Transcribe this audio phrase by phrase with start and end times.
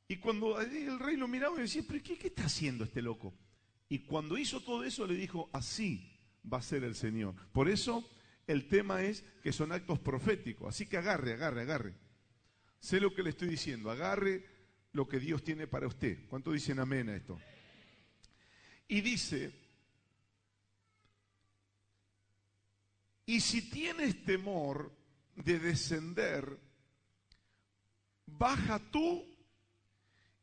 [0.08, 3.32] Y cuando el rey lo miraba y decía, pero qué, ¿qué está haciendo este loco?
[3.88, 6.20] Y cuando hizo todo eso le dijo, así
[6.52, 7.34] va a ser el Señor.
[7.50, 8.06] Por eso
[8.46, 10.68] el tema es que son actos proféticos.
[10.68, 11.94] Así que agarre, agarre, agarre.
[12.78, 14.59] Sé lo que le estoy diciendo, agarre
[14.92, 16.26] lo que Dios tiene para usted.
[16.28, 17.40] ¿Cuánto dicen amén a esto?
[18.88, 19.52] Y dice,
[23.26, 24.92] y si tienes temor
[25.36, 26.58] de descender,
[28.26, 29.24] baja tú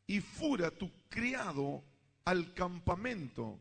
[0.06, 1.84] y fura tu criado
[2.24, 3.60] al campamento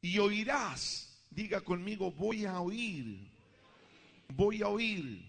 [0.00, 3.30] y oirás, diga conmigo, voy a oír,
[4.28, 5.24] voy a oír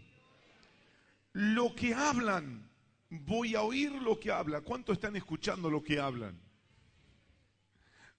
[1.34, 2.70] lo que hablan,
[3.12, 4.62] voy a oír lo que habla.
[4.62, 6.40] ¿Cuánto están escuchando lo que hablan?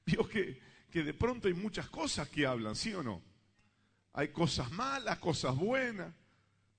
[0.05, 0.61] Dios que,
[0.91, 3.23] que de pronto hay muchas cosas que hablan, ¿sí o no?
[4.13, 6.15] Hay cosas malas, cosas buenas,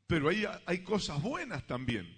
[0.06, 2.16] pero hay, hay cosas buenas también.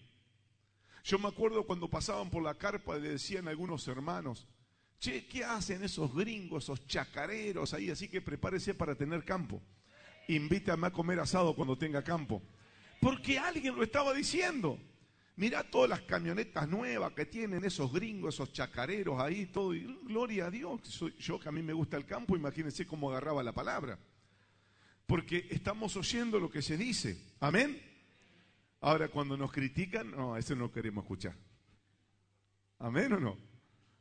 [1.05, 4.47] Yo me acuerdo cuando pasaban por la carpa le decían algunos hermanos,
[4.99, 7.89] che, ¿qué hacen esos gringos, esos chacareros ahí?
[7.89, 9.61] Así que prepárese para tener campo.
[10.27, 12.41] Invítame a comer asado cuando tenga campo.
[12.99, 14.79] Porque alguien lo estaba diciendo.
[15.37, 19.73] Mirá todas las camionetas nuevas que tienen esos gringos, esos chacareros ahí, todo.
[19.73, 21.03] Y gloria a Dios.
[21.19, 23.99] Yo que a mí me gusta el campo, imagínense cómo agarraba la palabra.
[25.05, 27.35] Porque estamos oyendo lo que se dice.
[27.41, 27.81] Amén.
[28.79, 31.35] Ahora, cuando nos critican, no, eso no queremos escuchar.
[32.79, 33.37] ¿Amén o no?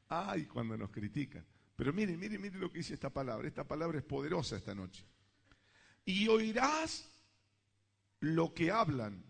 [0.08, 1.44] Ay, cuando nos critican.
[1.76, 3.48] Pero mire, mire, mire lo que dice esta palabra.
[3.48, 5.04] Esta palabra es poderosa esta noche.
[6.04, 7.10] Y oirás
[8.20, 9.24] lo que hablan.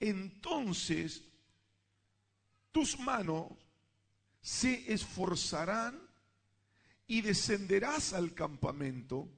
[0.00, 1.22] Entonces
[2.72, 3.52] tus manos
[4.40, 5.98] se esforzarán
[7.06, 9.28] y descenderás al campamento.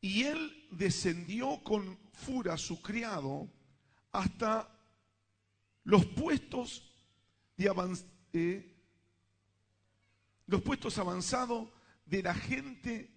[0.00, 3.48] Y él descendió con fura su criado
[4.12, 4.68] hasta
[5.84, 6.94] los puestos
[7.56, 8.76] de eh,
[10.46, 11.68] los puestos avanzados
[12.06, 13.10] de la gente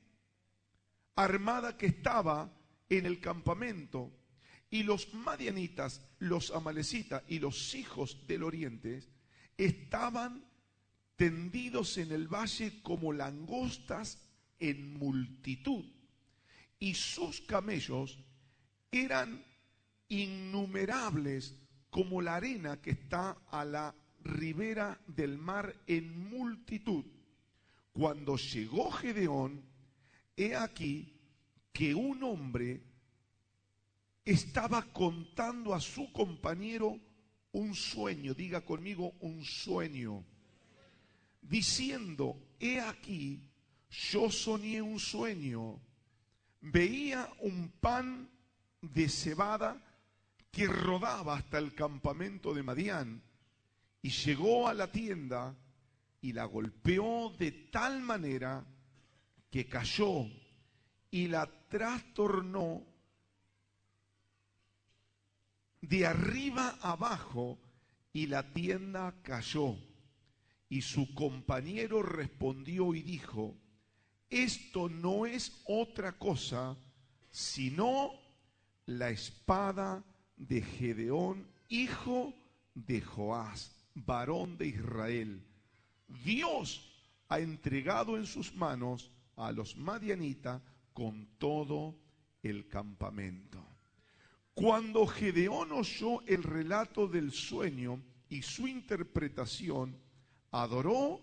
[1.15, 2.51] armada que estaba
[2.89, 4.11] en el campamento.
[4.71, 9.03] Y los madianitas, los amalecitas y los hijos del oriente
[9.57, 10.43] estaban
[11.15, 14.17] tendidos en el valle como langostas
[14.59, 15.85] en multitud.
[16.79, 18.17] Y sus camellos
[18.91, 19.45] eran
[20.07, 21.53] innumerables
[21.89, 23.93] como la arena que está a la
[24.23, 27.05] ribera del mar en multitud.
[27.91, 29.63] Cuando llegó Gedeón,
[30.35, 31.19] he aquí
[31.73, 32.81] que un hombre
[34.25, 36.99] estaba contando a su compañero
[37.51, 40.23] un sueño, diga conmigo un sueño,
[41.41, 43.49] diciendo, he aquí,
[43.89, 45.81] yo soñé un sueño,
[46.61, 48.29] veía un pan
[48.81, 49.83] de cebada
[50.51, 53.21] que rodaba hasta el campamento de Madián
[54.01, 55.55] y llegó a la tienda
[56.21, 58.65] y la golpeó de tal manera
[59.49, 60.25] que cayó
[61.09, 62.90] y la trastornó
[65.81, 67.59] de arriba abajo
[68.13, 69.75] y la tienda cayó.
[70.69, 73.57] Y su compañero respondió y dijo,
[74.29, 76.77] esto no es otra cosa
[77.31, 78.11] sino
[78.85, 80.03] la espada
[80.35, 82.33] de Gedeón, hijo
[82.75, 85.47] de Joás, varón de Israel.
[86.23, 86.89] Dios
[87.29, 90.61] ha entregado en sus manos a los madianitas
[90.93, 91.95] con todo
[92.43, 93.70] el campamento.
[94.53, 99.97] Cuando Gedeón oyó el relato del sueño y su interpretación,
[100.51, 101.21] adoró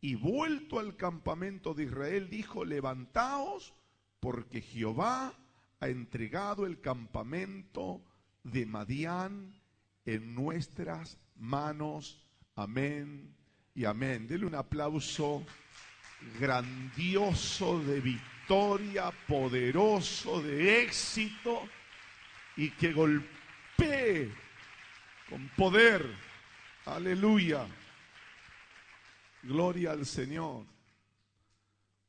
[0.00, 3.74] y vuelto al campamento de Israel dijo, levantaos
[4.20, 5.34] porque Jehová
[5.80, 8.02] ha entregado el campamento
[8.44, 9.60] de Madián
[10.04, 12.24] en nuestras manos.
[12.54, 13.34] Amén
[13.74, 14.26] y amén.
[14.26, 15.44] Dele un aplauso
[16.40, 21.68] grandioso de victoria, poderoso de éxito
[22.58, 24.34] y que golpee
[25.30, 26.04] con poder.
[26.84, 27.66] Aleluya.
[29.44, 30.66] Gloria al Señor.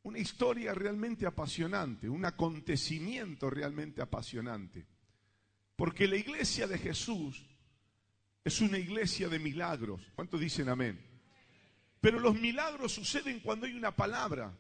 [0.02, 4.88] Una historia realmente apasionante, un acontecimiento realmente apasionante.
[5.76, 7.46] Porque la iglesia de Jesús
[8.44, 10.02] es una iglesia de milagros.
[10.16, 11.00] ¿Cuántos dicen amén?
[12.02, 14.58] Pero los milagros suceden cuando hay una palabra.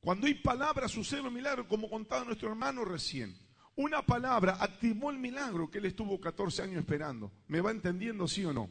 [0.00, 3.47] Cuando hay palabra sucede un milagro, como contaba nuestro hermano recién.
[3.78, 7.30] Una palabra activó el milagro que él estuvo 14 años esperando.
[7.46, 8.68] ¿Me va entendiendo, sí o no?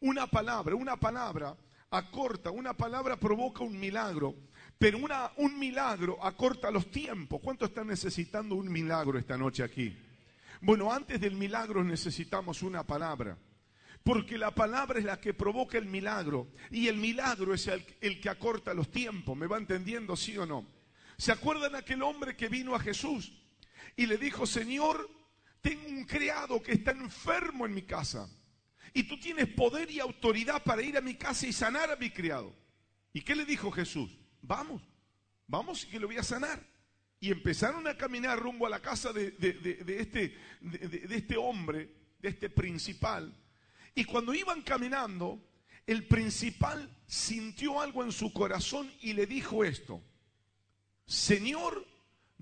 [0.00, 1.54] Una palabra, una palabra
[1.90, 4.34] acorta, una palabra provoca un milagro,
[4.78, 7.42] pero una, un milagro acorta los tiempos.
[7.44, 9.94] ¿Cuánto están necesitando un milagro esta noche aquí?
[10.62, 13.36] Bueno, antes del milagro necesitamos una palabra.
[14.02, 16.48] Porque la palabra es la que provoca el milagro.
[16.70, 19.36] Y el milagro es el, el, que acorta los tiempos.
[19.36, 20.66] ¿Me va entendiendo, sí o no?
[21.18, 23.41] ¿Se acuerdan aquel hombre que vino a Jesús
[23.96, 25.10] y le dijo, Señor,
[25.60, 28.28] tengo un criado que está enfermo en mi casa?
[28.94, 32.10] Y tú tienes poder y autoridad para ir a mi casa y sanar a mi
[32.10, 32.54] criado.
[33.12, 34.18] ¿Y qué le dijo Jesús?
[34.42, 34.82] Vamos,
[35.46, 36.62] vamos y que lo voy a sanar.
[37.20, 39.36] Y empezaron a caminar rumbo a la casa de,
[39.98, 41.88] este, de este hombre,
[42.20, 43.32] de este principal.
[43.94, 45.40] Y cuando iban caminando,
[45.86, 50.02] el principal sintió algo en su corazón y le dijo esto,
[51.06, 51.86] Señor,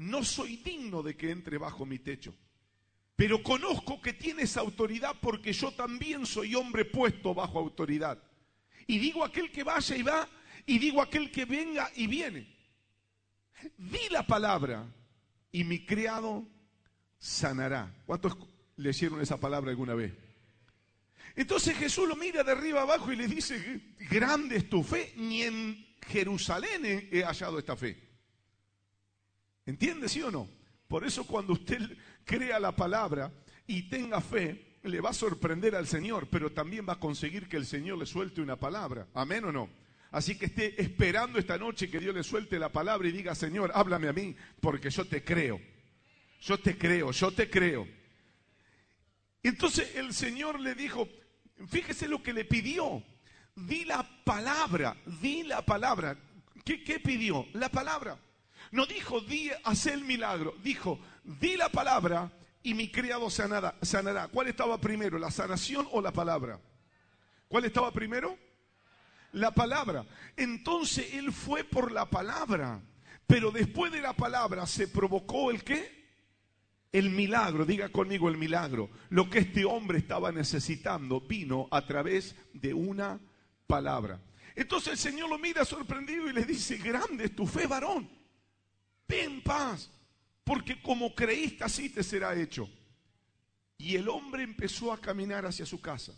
[0.00, 2.34] no soy digno de que entre bajo mi techo,
[3.16, 8.18] pero conozco que tienes autoridad porque yo también soy hombre puesto bajo autoridad.
[8.86, 10.26] Y digo aquel que vaya y va,
[10.64, 12.48] y digo aquel que venga y viene.
[13.76, 14.86] Di la palabra
[15.52, 16.48] y mi criado
[17.18, 17.94] sanará.
[18.06, 18.38] ¿Cuántos
[18.76, 20.14] leyeron esa palabra alguna vez?
[21.36, 25.42] Entonces Jesús lo mira de arriba abajo y le dice, grande es tu fe, ni
[25.42, 28.09] en Jerusalén he hallado esta fe.
[29.70, 30.48] ¿Entiende, sí o no?
[30.88, 31.78] Por eso cuando usted
[32.24, 33.32] crea la palabra
[33.68, 37.56] y tenga fe, le va a sorprender al Señor, pero también va a conseguir que
[37.56, 39.06] el Señor le suelte una palabra.
[39.14, 39.70] ¿Amén o no?
[40.10, 43.70] Así que esté esperando esta noche que Dios le suelte la palabra y diga, Señor,
[43.72, 45.60] háblame a mí, porque yo te creo.
[46.40, 47.86] Yo te creo, yo te creo.
[49.44, 51.08] Entonces el Señor le dijo,
[51.68, 53.04] fíjese lo que le pidió.
[53.54, 56.18] Di la palabra, di la palabra.
[56.64, 57.46] ¿Qué, qué pidió?
[57.52, 58.18] La palabra.
[58.70, 60.54] No dijo, di, hace el milagro.
[60.62, 62.30] Dijo, di la palabra
[62.62, 64.28] y mi criado sanará, sanará.
[64.28, 66.60] ¿Cuál estaba primero, la sanación o la palabra?
[67.48, 68.38] ¿Cuál estaba primero?
[69.32, 70.04] La palabra.
[70.36, 72.80] Entonces él fue por la palabra.
[73.26, 76.00] Pero después de la palabra se provocó el qué?
[76.92, 78.90] El milagro, diga conmigo el milagro.
[79.08, 83.20] Lo que este hombre estaba necesitando vino a través de una
[83.66, 84.20] palabra.
[84.56, 88.19] Entonces el Señor lo mira sorprendido y le dice, grande es tu fe, varón.
[89.10, 89.90] En paz,
[90.44, 92.68] porque como creíste así te será hecho.
[93.76, 96.12] Y el hombre empezó a caminar hacia su casa.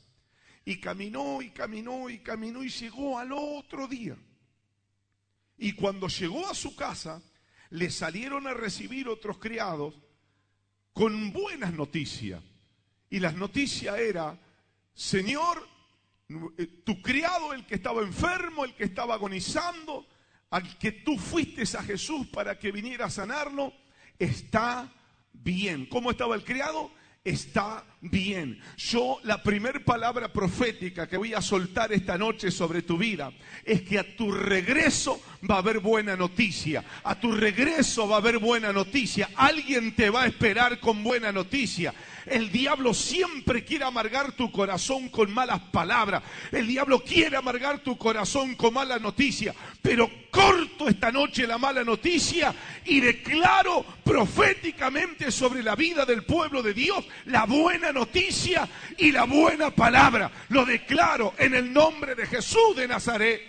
[0.64, 4.16] Y caminó y caminó y caminó y llegó al otro día.
[5.58, 7.22] Y cuando llegó a su casa,
[7.70, 9.94] le salieron a recibir otros criados
[10.92, 12.42] con buenas noticias.
[13.08, 14.38] Y las noticias era,
[14.94, 15.68] Señor,
[16.84, 20.06] tu criado, el que estaba enfermo, el que estaba agonizando,
[20.52, 23.72] al que tú fuiste a Jesús para que viniera a sanarlo,
[24.18, 24.92] está
[25.32, 25.86] bien.
[25.86, 26.92] ¿Cómo estaba el criado?
[27.24, 28.60] está bien.
[28.76, 33.32] Yo la primer palabra profética que voy a soltar esta noche sobre tu vida
[33.64, 36.84] es que a tu regreso va a haber buena noticia.
[37.04, 39.30] A tu regreso va a haber buena noticia.
[39.36, 41.94] Alguien te va a esperar con buena noticia.
[42.26, 46.22] El diablo siempre quiere amargar tu corazón con malas palabras.
[46.50, 49.54] El diablo quiere amargar tu corazón con mala noticia.
[49.80, 56.62] Pero corto esta noche la mala noticia y declaro proféticamente sobre la vida del pueblo
[56.62, 60.30] de Dios la buena noticia y la buena palabra.
[60.48, 63.42] Lo declaro en el nombre de Jesús de Nazaret.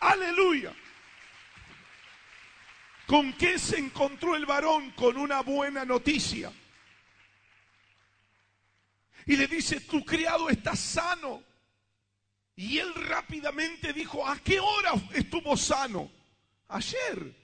[0.00, 0.72] Aleluya.
[3.06, 4.92] ¿Con qué se encontró el varón?
[4.92, 6.52] Con una buena noticia.
[9.26, 11.42] Y le dice, tu criado está sano.
[12.56, 16.10] Y él rápidamente dijo, ¿a qué hora estuvo sano?
[16.68, 17.34] Ayer.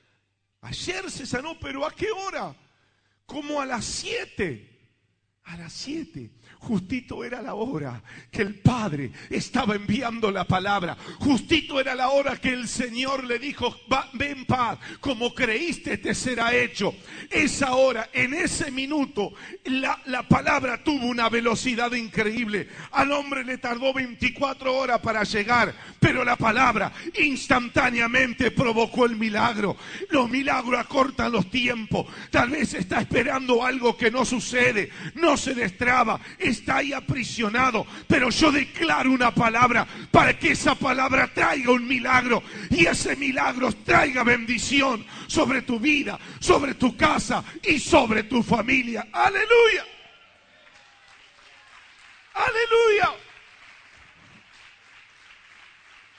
[0.60, 2.54] Ayer se sanó, pero ¿a qué hora?
[3.24, 4.90] Como a las siete.
[5.44, 6.30] A las siete.
[6.66, 10.96] Justito era la hora que el Padre estaba enviando la palabra.
[11.20, 13.76] Justito era la hora que el Señor le dijo,
[14.14, 16.92] ven paz, como creíste te será hecho.
[17.30, 19.32] Esa hora, en ese minuto,
[19.66, 22.68] la, la palabra tuvo una velocidad increíble.
[22.90, 29.76] Al hombre le tardó 24 horas para llegar, pero la palabra instantáneamente provocó el milagro.
[30.10, 32.06] Los milagros acortan los tiempos.
[32.32, 36.18] Tal vez está esperando algo que no sucede, no se destraba
[36.56, 37.86] está ahí aprisionado.
[38.06, 43.72] Pero yo declaro una palabra para que esa palabra traiga un milagro y ese milagro
[43.72, 49.08] traiga bendición sobre tu vida, sobre tu casa y sobre tu familia.
[49.12, 49.84] Aleluya.
[52.34, 53.26] Aleluya.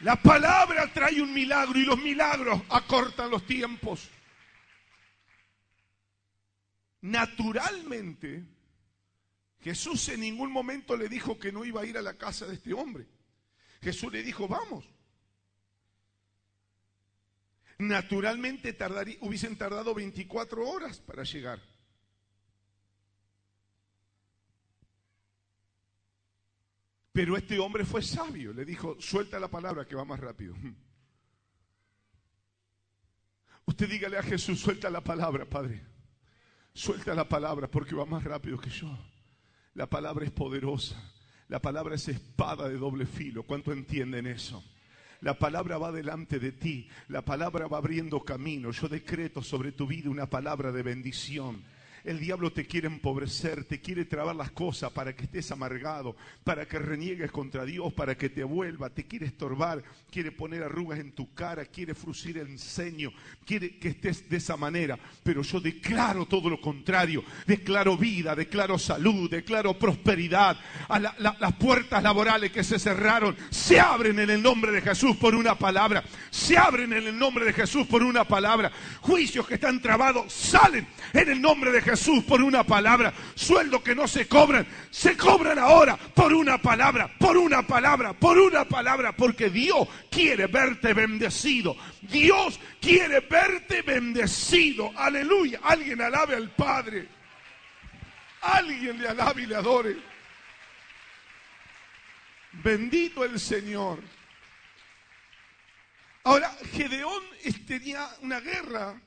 [0.02, 4.10] La palabra trae un milagro y los milagros acortan los tiempos.
[7.02, 8.44] Naturalmente,
[9.68, 12.54] Jesús en ningún momento le dijo que no iba a ir a la casa de
[12.54, 13.06] este hombre.
[13.82, 14.90] Jesús le dijo, vamos.
[17.78, 18.78] Naturalmente
[19.20, 21.60] hubiesen tardado 24 horas para llegar.
[27.12, 30.56] Pero este hombre fue sabio, le dijo, suelta la palabra que va más rápido.
[33.66, 35.86] Usted dígale a Jesús, suelta la palabra, Padre.
[36.72, 38.98] Suelta la palabra porque va más rápido que yo.
[39.78, 41.00] La palabra es poderosa.
[41.50, 43.44] La palabra es espada de doble filo.
[43.44, 44.64] ¿Cuánto entienden eso?
[45.22, 46.90] La palabra va delante de ti.
[47.10, 48.72] La palabra va abriendo camino.
[48.72, 51.62] Yo decreto sobre tu vida una palabra de bendición.
[52.08, 56.66] El diablo te quiere empobrecer, te quiere trabar las cosas para que estés amargado, para
[56.66, 61.12] que reniegues contra Dios, para que te vuelva, te quiere estorbar, quiere poner arrugas en
[61.12, 63.12] tu cara, quiere frucir el ceño,
[63.46, 64.98] quiere que estés de esa manera.
[65.22, 70.58] Pero yo declaro todo lo contrario, declaro vida, declaro salud, declaro prosperidad.
[70.88, 75.36] A las puertas laborales que se cerraron se abren en el nombre de Jesús por
[75.36, 78.72] una palabra, se abren en el nombre de Jesús por una palabra.
[79.02, 83.12] Juicios que están trabados salen en el nombre de Jesús Jesús por una palabra.
[83.34, 88.38] Sueldo que no se cobran, se cobran ahora por una palabra, por una palabra, por
[88.38, 91.76] una palabra, porque Dios quiere verte bendecido.
[92.02, 94.92] Dios quiere verte bendecido.
[94.96, 95.60] Aleluya.
[95.64, 97.08] Alguien alabe al Padre.
[98.42, 99.98] Alguien le alabe y le adore.
[102.52, 104.02] Bendito el Señor.
[106.24, 107.24] Ahora, Gedeón
[107.66, 109.02] tenía una guerra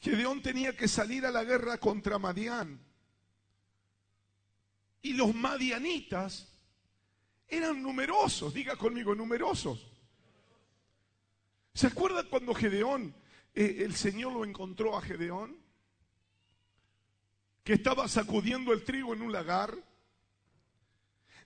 [0.00, 2.80] Gedeón tenía que salir a la guerra contra Madián.
[5.02, 6.48] Y los madianitas
[7.46, 9.86] eran numerosos, diga conmigo, numerosos.
[11.74, 13.14] ¿Se acuerda cuando Gedeón,
[13.54, 15.58] eh, el Señor lo encontró a Gedeón?
[17.62, 19.76] Que estaba sacudiendo el trigo en un lagar.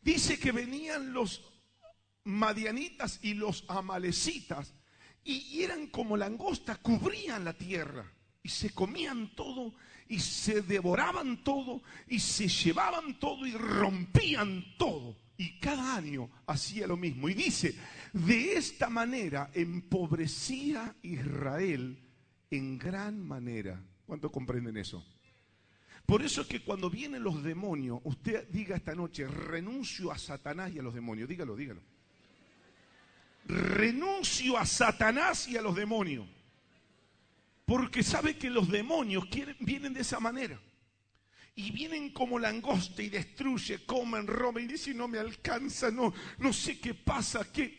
[0.00, 1.52] Dice que venían los
[2.23, 4.75] madianitas y los amalecitas
[5.25, 8.14] y eran como langostas, cubrían la tierra
[8.45, 9.75] y se comían todo
[10.07, 15.17] y se devoraban todo y se llevaban todo y rompían todo.
[15.37, 17.29] Y cada año hacía lo mismo.
[17.29, 17.75] Y dice,
[18.13, 21.99] de esta manera empobrecía Israel
[22.51, 23.83] en gran manera.
[24.07, 25.05] ¿Cuánto comprenden eso?
[26.05, 30.71] Por eso es que cuando vienen los demonios, usted diga esta noche, renuncio a Satanás
[30.75, 31.31] y a los demonios.
[31.31, 31.81] Dígalo, dígalo.
[33.47, 36.29] Renuncio a Satanás y a los demonios.
[37.64, 39.25] Porque sabe que los demonios
[39.61, 40.61] vienen de esa manera.
[41.56, 46.52] Y vienen como langosta y destruye, comen, roban y dice no me alcanza, no, no
[46.52, 47.78] sé qué pasa, qué.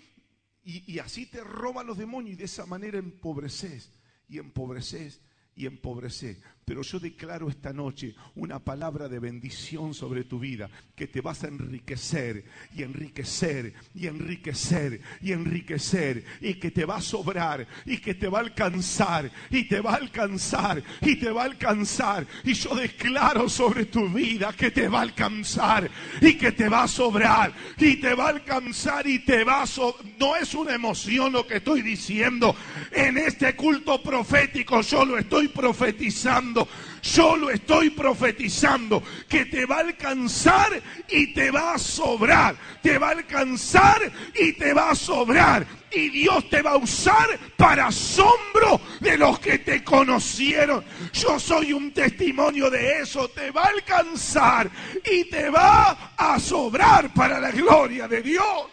[0.63, 3.91] Y, y así te roban los demonios y de esa manera empobreces
[4.29, 5.19] y empobreces
[5.55, 6.37] y empobreces.
[6.67, 11.43] Pero yo declaro esta noche una palabra de bendición sobre tu vida, que te vas
[11.43, 12.43] a enriquecer
[12.75, 18.27] y enriquecer y enriquecer y enriquecer y que te va a sobrar y que te
[18.27, 22.25] va a alcanzar y te va a alcanzar y te va a alcanzar.
[22.43, 25.87] Y yo declaro sobre tu vida que te va a alcanzar
[26.19, 29.67] y que te va a sobrar y te va a alcanzar y te va a
[29.67, 30.03] sobrar.
[30.19, 32.55] No es una emoción lo que estoy diciendo.
[32.91, 36.54] En este culto profético yo lo estoy profetizando
[37.01, 42.55] yo lo estoy profetizando, que te va a alcanzar y te va a sobrar.
[42.81, 45.65] Te va a alcanzar y te va a sobrar.
[45.91, 50.83] Y Dios te va a usar para asombro de los que te conocieron.
[51.13, 53.29] Yo soy un testimonio de eso.
[53.29, 54.69] Te va a alcanzar
[55.09, 58.67] y te va a sobrar para la gloria de Dios.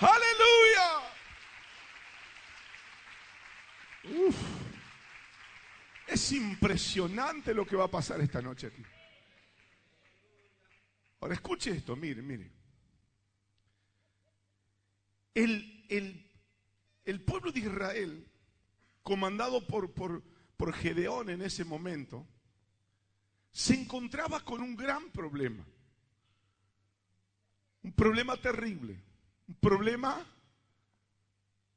[0.00, 1.10] Aleluya.
[4.28, 4.59] Uf.
[6.10, 8.82] Es impresionante lo que va a pasar esta noche aquí.
[11.20, 12.50] Ahora escuche esto, mire, mire.
[15.32, 15.86] El,
[17.04, 18.26] el, pueblo de Israel,
[19.04, 20.24] comandado por, por,
[20.56, 22.26] por Gedeón en ese momento,
[23.52, 25.64] se encontraba con un gran problema.
[27.84, 29.00] Un problema terrible.
[29.46, 30.26] Un problema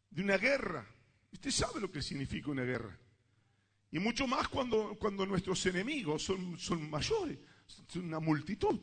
[0.09, 0.87] de una guerra.
[1.31, 2.97] Usted sabe lo que significa una guerra.
[3.93, 8.79] Y mucho más cuando, cuando nuestros enemigos son, son mayores, son una multitud.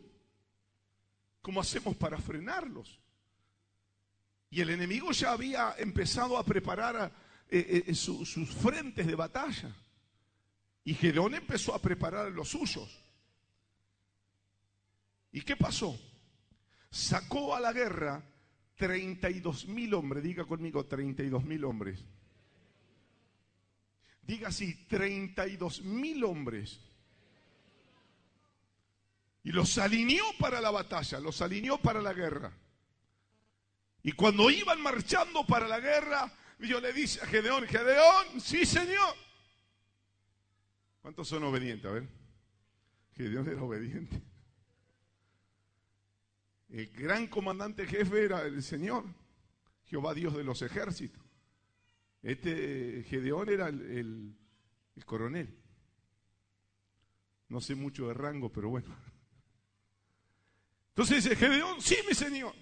[1.43, 3.01] ¿Cómo hacemos para frenarlos?
[4.51, 7.13] Y el enemigo ya había empezado a preparar
[7.49, 9.75] eh, eh, sus frentes de batalla.
[10.85, 13.03] Y Gedeón empezó a preparar los suyos.
[15.33, 15.99] ¿Y qué pasó?
[16.89, 18.23] Sacó a la guerra
[18.77, 21.99] 32 mil hombres, diga conmigo 32 mil hombres
[24.31, 26.79] diga así, 32 mil hombres.
[29.43, 32.53] Y los alineó para la batalla, los alineó para la guerra.
[34.03, 39.17] Y cuando iban marchando para la guerra, Dios le dice a Gedeón, Gedeón, sí señor.
[41.03, 41.91] ¿Cuántos son obedientes?
[41.91, 42.09] A ver.
[43.17, 44.23] Gedeón era obediente.
[46.69, 49.05] El gran comandante jefe era el Señor,
[49.87, 51.20] Jehová Dios de los ejércitos.
[52.23, 54.37] Este Gedeón era el,
[55.05, 55.57] coronel.
[57.49, 58.95] No sé mucho de rango, pero bueno.
[60.91, 62.55] Entonces dice, Gedeón, sí, mi señor.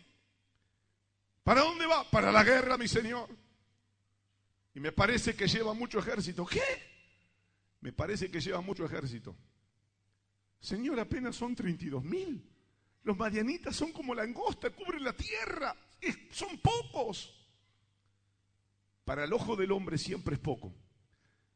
[1.42, 2.08] ¿Para dónde va?
[2.10, 3.28] Para la guerra, mi señor.
[4.74, 6.46] Y me parece que lleva mucho ejército.
[6.46, 6.62] ¿Qué?
[7.80, 9.36] Me parece que lleva mucho ejército.
[10.60, 12.48] Señor, apenas son 32 mil.
[13.02, 15.74] Los madianitas son como langosta, cubren la tierra.
[16.30, 17.37] son pocos.
[19.08, 20.74] Para el ojo del hombre siempre es poco.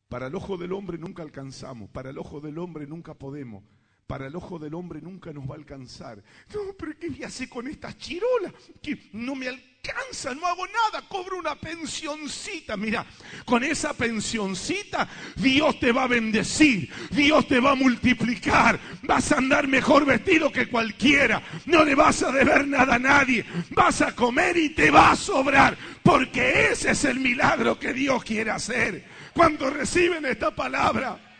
[0.08, 1.90] Para el ojo del hombre nunca alcanzamos.
[1.90, 3.62] Para el ojo del hombre nunca podemos.
[4.06, 6.22] Para el ojo del hombre nunca nos va a alcanzar.
[6.54, 8.52] No, pero ¿qué voy a hacer con estas chirolas?
[8.82, 12.76] Que no me alcanza, no hago nada, cobro una pensioncita.
[12.76, 13.06] Mira,
[13.46, 19.38] con esa pensioncita Dios te va a bendecir, Dios te va a multiplicar, vas a
[19.38, 24.14] andar mejor vestido que cualquiera, no le vas a deber nada a nadie, vas a
[24.14, 29.04] comer y te va a sobrar, porque ese es el milagro que Dios quiere hacer.
[29.32, 31.31] Cuando reciben esta palabra,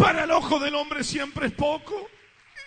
[0.00, 2.08] para el ojo del hombre siempre es poco.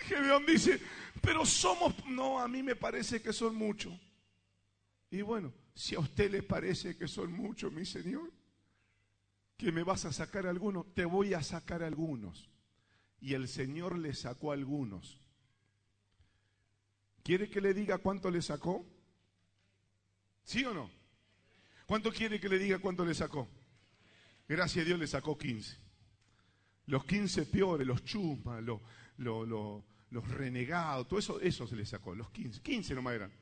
[0.08, 0.80] Y dice,
[1.20, 3.92] pero somos, no, a mí me parece que son muchos.
[5.10, 8.30] Y bueno, si a usted le parece que son muchos, mi Señor,
[9.56, 12.50] que me vas a sacar algunos, te voy a sacar algunos.
[13.20, 15.18] Y el Señor le sacó algunos.
[17.24, 18.86] ¿Quiere que le diga cuánto le sacó?
[20.44, 20.90] ¿Sí o no?
[21.86, 23.48] ¿Cuánto quiere que le diga cuánto le sacó?
[24.46, 25.83] Gracias a Dios le sacó 15.
[26.86, 28.80] Los 15 peores, los chumas, los,
[30.28, 32.14] renegados, todo eso, eso se le sacó.
[32.14, 33.32] Los 15, 15 nomás eran.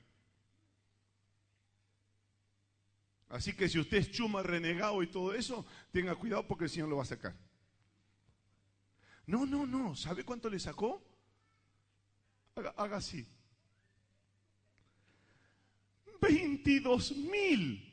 [3.28, 6.88] Así que si usted es chuma, renegado y todo eso, tenga cuidado porque el Señor
[6.88, 7.34] lo va a sacar.
[9.26, 9.96] No, no, no.
[9.96, 11.02] ¿Sabe cuánto le sacó?
[12.54, 13.26] Haga, haga así.
[16.20, 17.91] 22 mil.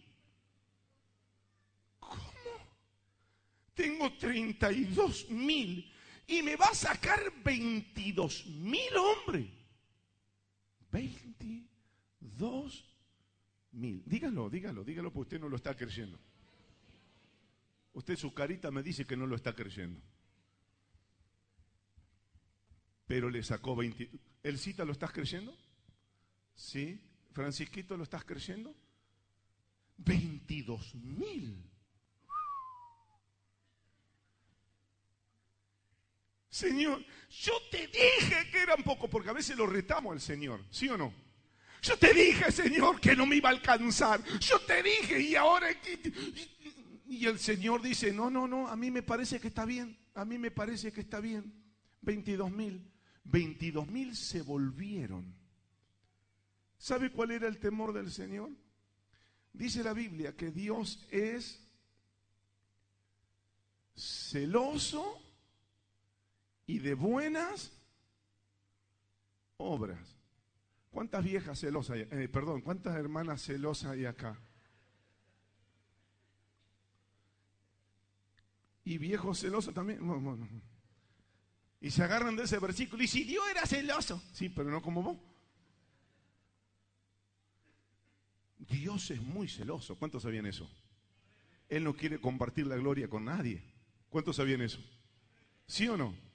[3.80, 5.90] Tengo 32 mil
[6.28, 9.48] y me va a sacar 22 mil hombres.
[10.92, 12.86] 22
[13.72, 14.04] mil.
[14.06, 16.20] Dígalo, dígalo, dígalo porque usted no lo está creyendo.
[17.94, 20.02] Usted su carita me dice que no lo está creyendo.
[23.08, 24.10] Pero le sacó 20.
[24.44, 25.58] ¿El cita lo estás creyendo?
[26.54, 27.00] ¿Sí?
[27.32, 28.76] ¿Francisquito lo estás creyendo?
[29.98, 31.69] 22 mil.
[36.50, 40.90] Señor, yo te dije que eran pocos, porque a veces lo retamos al Señor, ¿sí
[40.90, 41.14] o no?
[41.82, 44.24] Yo te dije, Señor, que no me iba a alcanzar.
[44.40, 45.68] Yo te dije y ahora...
[47.08, 50.26] Y el Señor dice, no, no, no, a mí me parece que está bien, a
[50.26, 51.54] mí me parece que está bien.
[52.02, 52.92] 22 mil.
[53.24, 55.36] 22 mil se volvieron.
[56.78, 58.52] ¿Sabe cuál era el temor del Señor?
[59.54, 61.68] Dice la Biblia que Dios es
[63.96, 65.22] celoso
[66.70, 67.72] y de buenas
[69.58, 70.16] obras.
[70.92, 72.08] ¿Cuántas viejas celosas hay?
[72.12, 74.40] Eh, perdón, ¿cuántas hermanas celosas hay acá?
[78.86, 80.00] Y viejos celosos también.
[81.82, 83.02] Y se agarran de ese versículo.
[83.02, 84.22] Y si Dios era celoso.
[84.32, 85.18] Sí, pero no como vos.
[88.60, 89.96] Dios es muy celoso.
[89.96, 90.70] ¿Cuántos sabían eso?
[91.68, 93.64] Él no quiere compartir la gloria con nadie.
[94.12, 94.80] ¿Cuántos sabían eso?
[95.66, 96.29] ¿Sí o no?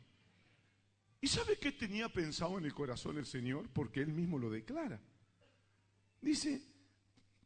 [1.25, 3.71] ¿Y sabe qué tenía pensado en el corazón el Señor?
[3.73, 5.01] Porque Él mismo lo declara.
[6.21, 6.61] Dice,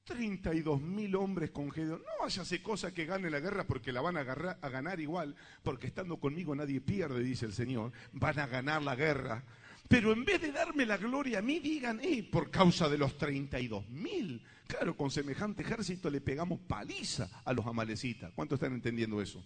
[0.03, 2.01] 32 mil hombres con Gedeón.
[2.01, 5.87] No vaya cosa que gane la guerra porque la van a, a ganar igual, porque
[5.87, 7.93] estando conmigo nadie pierde, dice el Señor.
[8.11, 9.45] Van a ganar la guerra.
[9.87, 13.17] Pero en vez de darme la gloria a mí, digan, eh, por causa de los
[13.17, 14.43] 32 mil.
[14.67, 18.33] Claro, con semejante ejército le pegamos paliza a los amalecitas.
[18.35, 19.41] ¿Cuántos están entendiendo eso?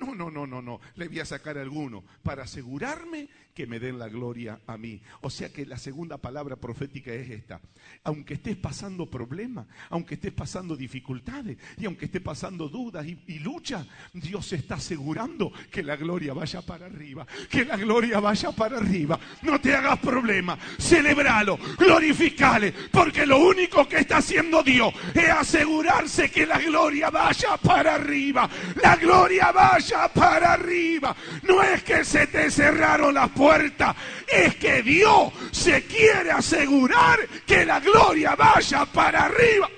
[0.00, 0.80] No, no, no, no, no.
[0.96, 5.02] Le voy a sacar alguno para asegurarme que me den la gloria a mí.
[5.20, 7.60] O sea que la segunda palabra profética es esta.
[8.04, 13.40] Aunque estés pasando problemas, aunque estés pasando dificultades y aunque estés pasando dudas y, y
[13.40, 17.26] lucha, Dios está asegurando que la gloria vaya para arriba.
[17.50, 19.20] Que la gloria vaya para arriba.
[19.42, 20.58] No te hagas problema.
[20.78, 27.58] Celebralo, glorificale, porque lo único que está haciendo Dios es asegurarse que la gloria vaya
[27.58, 28.48] para arriba.
[28.82, 31.14] La gloria vaya para arriba.
[31.42, 37.64] No es que se te cerraron las puertas, es que Dios se quiere asegurar que
[37.64, 39.68] la gloria vaya para arriba.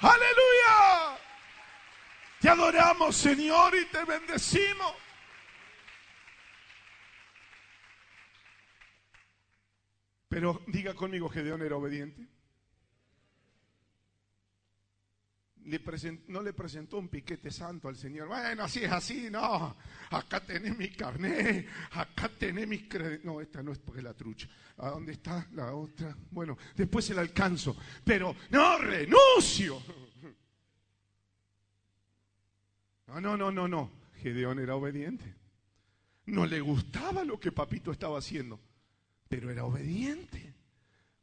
[0.00, 1.18] Aleluya.
[2.40, 4.94] Te adoramos, Señor, y te bendecimos.
[10.28, 12.35] Pero diga conmigo, Gedeón era obediente.
[16.28, 18.28] No le presentó un piquete santo al Señor.
[18.28, 19.76] Bueno, así es así, no.
[20.10, 23.24] Acá tenés mi carnet, acá tenés mis credenciales.
[23.24, 24.48] No, esta no es porque la trucha.
[24.78, 26.16] ¿A dónde está la otra?
[26.30, 27.76] Bueno, después se la alcanzo.
[28.04, 29.82] Pero no renuncio.
[33.08, 33.90] No, no, no, no, no.
[34.16, 35.34] Gedeón era obediente.
[36.26, 38.60] No le gustaba lo que papito estaba haciendo,
[39.28, 40.55] pero era obediente.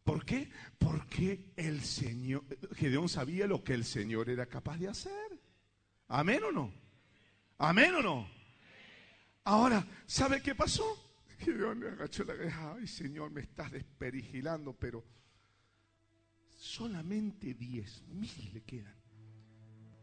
[0.03, 0.49] ¿Por qué?
[0.77, 2.43] Porque el Señor,
[2.75, 5.39] Gedeón sabía lo que el Señor era capaz de hacer.
[6.07, 6.73] ¿Amén o no?
[7.57, 8.27] ¿Amén o no?
[9.45, 10.83] Ahora, ¿sabe qué pasó?
[11.39, 12.75] Gedeón le agachó la cabeza.
[12.75, 15.05] Ay, Señor, me estás desperigilando, pero
[16.49, 18.95] solamente diez mil le quedan.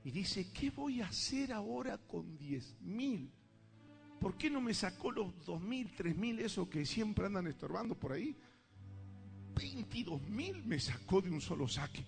[0.03, 3.31] Y dice, ¿qué voy a hacer ahora con diez mil?
[4.19, 7.95] ¿Por qué no me sacó los dos mil, tres mil, esos que siempre andan estorbando
[7.95, 8.37] por ahí?
[9.61, 12.05] 22 mil me sacó de un solo saque.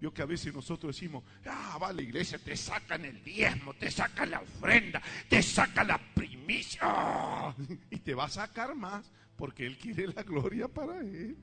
[0.00, 3.74] Yo que a veces nosotros decimos, ah, va a la iglesia, te sacan el diezmo,
[3.74, 7.54] te sacan la ofrenda, te sacan la primicia.
[7.90, 11.36] Y te va a sacar más porque Él quiere la gloria para Él.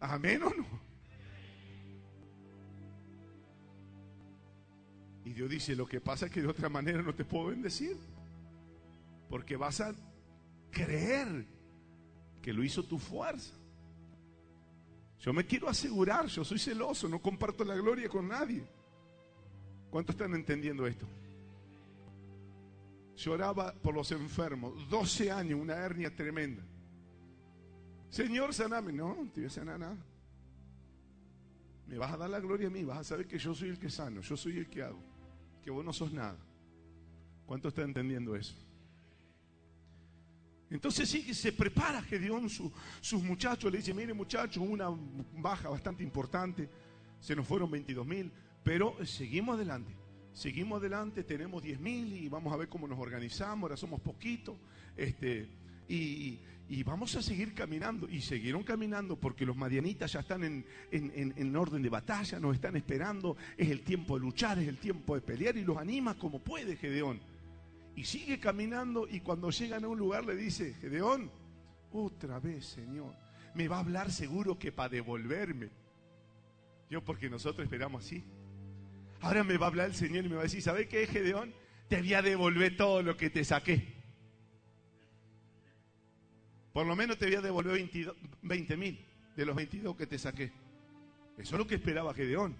[0.00, 0.66] Amén o no.
[5.24, 7.96] Y Dios dice, lo que pasa es que de otra manera no te puedo bendecir.
[9.28, 9.94] Porque vas a
[10.70, 11.46] creer
[12.44, 13.54] que lo hizo tu fuerza.
[15.18, 18.62] Yo me quiero asegurar, yo soy celoso, no comparto la gloria con nadie.
[19.88, 21.06] ¿Cuántos están entendiendo esto?
[23.16, 26.62] Lloraba por los enfermos, 12 años, una hernia tremenda.
[28.10, 28.92] Señor, saname.
[28.92, 29.96] No, no te voy a sanar nada.
[31.86, 33.78] Me vas a dar la gloria a mí, vas a saber que yo soy el
[33.78, 35.00] que sano, yo soy el que hago,
[35.62, 36.36] que vos no sos nada.
[37.46, 38.54] ¿Cuántos están entendiendo eso?
[40.74, 44.88] Entonces sí, se prepara Gedeón, sus muchachos, le dice, mire muchachos, una
[45.36, 46.68] baja bastante importante,
[47.20, 48.32] se nos fueron 22 mil,
[48.64, 49.94] pero seguimos adelante,
[50.32, 54.56] seguimos adelante, tenemos 10 mil y vamos a ver cómo nos organizamos, ahora somos poquitos,
[54.96, 55.48] este,
[55.88, 56.40] y,
[56.84, 58.08] vamos a seguir caminando.
[58.08, 62.74] Y siguieron caminando porque los madianitas ya están en, en, orden de batalla, nos están
[62.74, 66.40] esperando, es el tiempo de luchar, es el tiempo de pelear y los anima como
[66.40, 67.20] puede Gedeón.
[67.96, 71.30] Y sigue caminando y cuando llegan a un lugar le dice, Gedeón,
[71.92, 73.14] otra vez, Señor,
[73.54, 75.70] me va a hablar seguro que para devolverme.
[76.90, 78.24] Yo porque nosotros esperamos así.
[79.20, 81.54] Ahora me va a hablar el Señor y me va a decir, ¿sabes qué, Gedeón?
[81.88, 83.94] Te voy a devolver todo lo que te saqué.
[86.72, 87.88] Por lo menos te voy a devolver
[88.42, 90.52] 20 mil de los 22 que te saqué.
[91.38, 92.56] Eso es lo que esperaba Gedeón.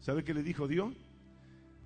[0.00, 0.94] ¿Sabe qué le dijo Dios?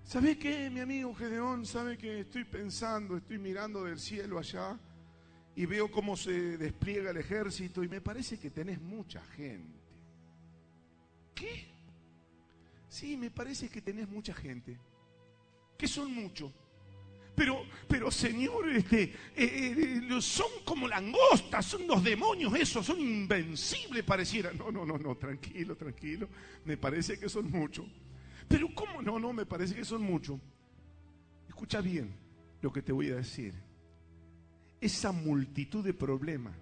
[0.04, 1.66] ¿Sabe qué, mi amigo Gedeón?
[1.66, 4.78] ¿Sabe que estoy pensando, estoy mirando del cielo allá
[5.58, 9.76] y veo cómo se despliega el ejército y me parece que tenés mucha gente.
[11.34, 11.66] ¿Qué?
[12.88, 14.78] Sí, me parece que tenés mucha gente.
[15.76, 16.52] Que son muchos.
[17.34, 19.02] Pero, pero Señor, este,
[19.34, 24.52] eh, eh, son como langostas, son los demonios esos, son invencibles pareciera.
[24.52, 26.28] No, no, no, no, tranquilo, tranquilo.
[26.66, 27.84] Me parece que son muchos.
[28.48, 29.18] Pero ¿cómo no?
[29.18, 30.40] No, me parece que son muchos.
[31.48, 32.14] Escucha bien
[32.62, 33.54] lo que te voy a decir.
[34.80, 36.54] Esa multitud de problemas,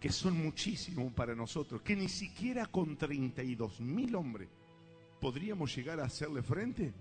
[0.00, 4.48] que son muchísimos para nosotros, que ni siquiera con 32 mil hombres
[5.20, 6.92] podríamos llegar a hacerle frente,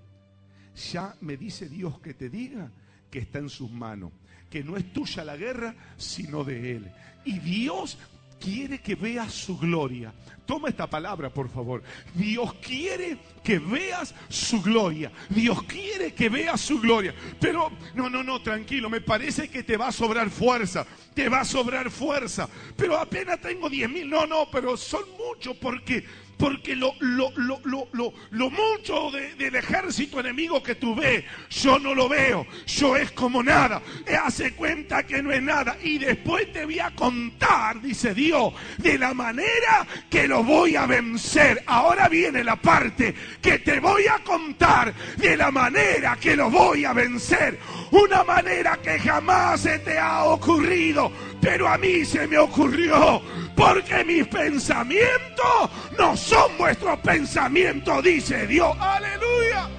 [0.91, 2.71] ya me dice Dios que te diga
[3.11, 4.11] que está en sus manos,
[4.49, 6.91] que no es tuya la guerra, sino de Él.
[7.25, 7.97] Y Dios
[8.39, 10.13] quiere que veas su gloria.
[10.45, 11.81] Toma esta palabra, por favor.
[12.13, 15.11] Dios quiere que veas su gloria.
[15.29, 17.15] Dios quiere que veas su gloria.
[17.39, 20.85] Pero, no, no, no, tranquilo, me parece que te va a sobrar fuerza.
[21.15, 22.47] Te va a sobrar fuerza.
[22.75, 24.07] Pero apenas tengo diez mil.
[24.07, 26.05] No, no, pero son muchos porque
[26.37, 31.93] porque lo, lo, lo, lo, lo mucho del ejército enemigo que tú ves, yo no
[31.93, 32.45] lo veo.
[32.65, 33.81] Yo es como nada.
[34.23, 35.77] Hace cuenta que no es nada.
[35.81, 40.85] Y después te voy a contar, dice Dios, de la manera que lo voy a
[40.85, 41.63] vencer.
[41.65, 46.85] Ahora viene la parte que te voy a contar de la manera que lo voy
[46.85, 47.59] a vencer.
[47.91, 51.11] Una manera que jamás se te ha ocurrido.
[51.41, 53.21] Pero a mí se me ocurrió
[53.55, 58.75] porque mis pensamientos no son vuestros pensamientos, dice Dios.
[58.79, 59.69] Aleluya.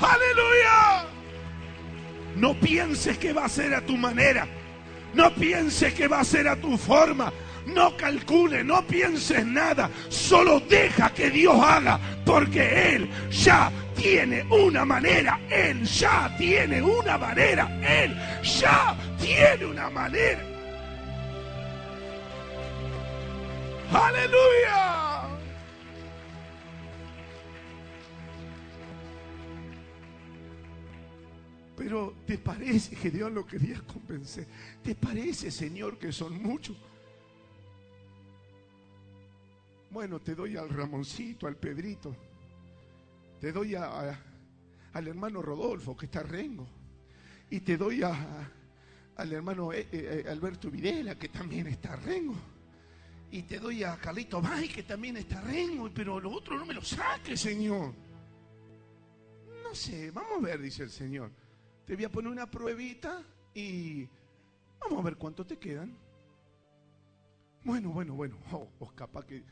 [0.00, 1.04] Aleluya.
[2.36, 4.46] No pienses que va a ser a tu manera.
[5.14, 7.32] No pienses que va a ser a tu forma.
[7.66, 9.90] No calcule, no pienses nada.
[10.08, 12.00] Solo deja que Dios haga.
[12.24, 15.40] Porque Él ya tiene una manera.
[15.50, 17.68] Él ya tiene una manera.
[17.82, 20.40] Él ya tiene una manera.
[23.92, 25.28] Aleluya.
[31.76, 34.46] Pero ¿te parece que Dios lo quería convencer?
[34.82, 36.76] ¿Te parece, Señor, que son muchos?
[39.90, 42.16] Bueno, te doy al Ramoncito, al Pedrito.
[43.42, 44.16] Te doy a,
[44.92, 46.64] al hermano Rodolfo, que está rengo.
[47.50, 48.14] Y te doy a,
[49.16, 52.36] al hermano eh, eh, Alberto Videla, que también está rengo
[53.32, 56.74] y te doy a Carlito May, que también está rengo, pero lo otro no me
[56.74, 57.92] lo saque, Señor.
[59.64, 61.32] No sé, vamos a ver, dice el Señor.
[61.84, 63.24] Te voy a poner una pruebita
[63.54, 64.06] y
[64.78, 65.98] vamos a ver cuánto te quedan.
[67.64, 69.42] Bueno, bueno, bueno, oh, oh, capaz que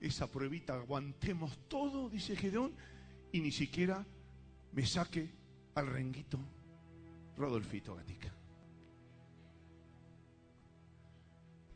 [0.00, 2.74] esa pruebita aguantemos todo, dice Gedeón,
[3.32, 4.04] y ni siquiera
[4.72, 5.30] me saque
[5.74, 6.38] al renguito
[7.36, 8.32] Rodolfito Gatica.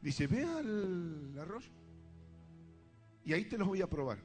[0.02, 1.70] Dice, ve al arroyo
[3.24, 4.18] y ahí te los voy a probar.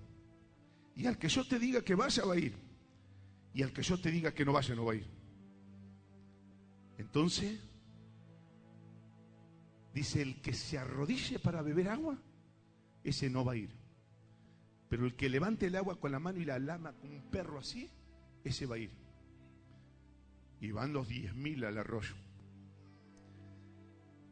[0.95, 2.53] Y al que yo te diga que vaya, va a ir.
[3.53, 5.07] Y al que yo te diga que no vaya, no va a ir.
[6.97, 7.57] Entonces,
[9.93, 12.17] dice, el que se arrodille para beber agua,
[13.01, 13.78] ese no va a ir.
[14.89, 17.60] Pero el que levante el agua con la mano y la lama con un perro
[17.60, 17.89] así,
[18.43, 18.91] ese va a ir.
[20.60, 22.15] Y van los diez mil al arroyo.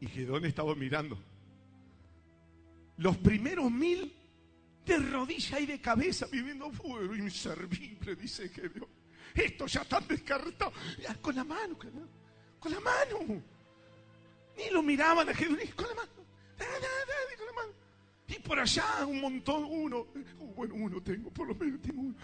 [0.01, 1.17] Y Gedón estaba mirando.
[2.97, 4.13] Los primeros mil
[4.83, 8.87] de rodilla y de cabeza viviendo fuego inservible, dice que Dios.
[9.35, 10.71] Esto ya está descartado.
[11.21, 13.43] Con la mano, con la mano.
[14.57, 16.11] Ni lo miraban a Jesús, con la mano.
[16.57, 17.86] con la mano.
[18.27, 22.15] Y por allá un montón, uno, uh, bueno, uno tengo, por lo menos tengo uno,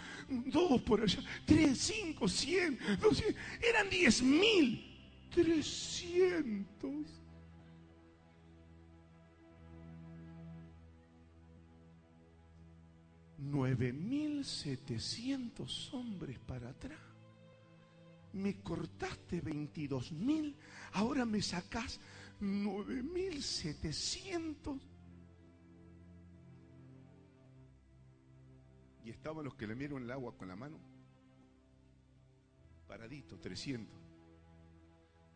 [0.47, 4.83] dos por allá, tres, cinco, cien, doscientos, eran diez mil,
[5.29, 7.23] trescientos.
[13.51, 16.99] 9.700 hombres para atrás.
[18.33, 20.55] Me cortaste 22.000,
[20.93, 21.99] ahora me sacás
[22.41, 24.79] 9.700.
[24.79, 24.83] Y
[29.13, 30.79] estaban los que le miraron el agua con la mano.
[32.87, 33.95] Paradito, 300.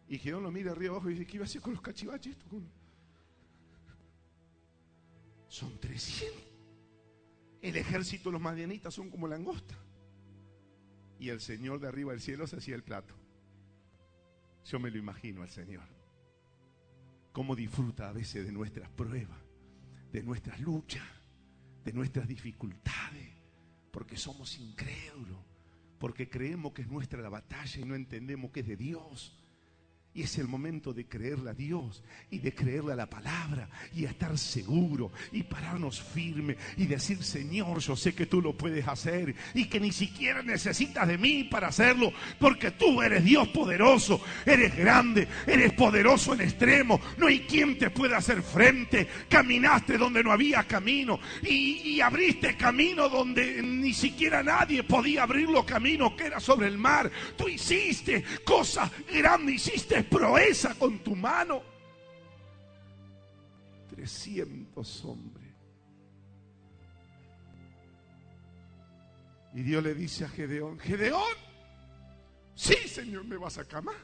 [0.09, 2.37] Y Gedeón lo mira arriba abajo y dice, ¿qué iba a hacer con los cachivaches?
[5.47, 6.43] Son 300.
[7.61, 9.75] El ejército los madianitas son como langosta.
[11.19, 13.15] Y el Señor de arriba del cielo se hacía el plato.
[14.65, 15.87] Yo me lo imagino al Señor.
[17.31, 19.39] Cómo disfruta a veces de nuestras pruebas,
[20.11, 21.07] de nuestras luchas,
[21.83, 23.36] de nuestras dificultades,
[23.97, 25.39] porque somos incrédulos,
[25.97, 29.35] porque creemos que es nuestra la batalla y no entendemos que es de Dios.
[30.17, 32.01] Y es el momento de creerle a Dios
[32.31, 37.77] y de creerle a la palabra y estar seguro y pararnos firme y decir, Señor,
[37.81, 41.67] yo sé que tú lo puedes hacer y que ni siquiera necesitas de mí para
[41.67, 47.77] hacerlo, porque tú eres Dios poderoso, eres grande, eres poderoso en extremo, no hay quien
[47.77, 49.07] te pueda hacer frente.
[49.29, 55.65] Caminaste donde no había camino y, abriste camino donde ni siquiera nadie podía abrir los
[55.65, 57.11] caminos que era sobre el mar.
[57.35, 61.61] Tú hiciste cosas grandes, hiciste proeza con tu mano.
[63.89, 65.47] 300 hombres.
[69.53, 71.33] Y Dios le dice a Gedeón, Gedeón,
[72.53, 73.95] sí, Señor, me vas a camar.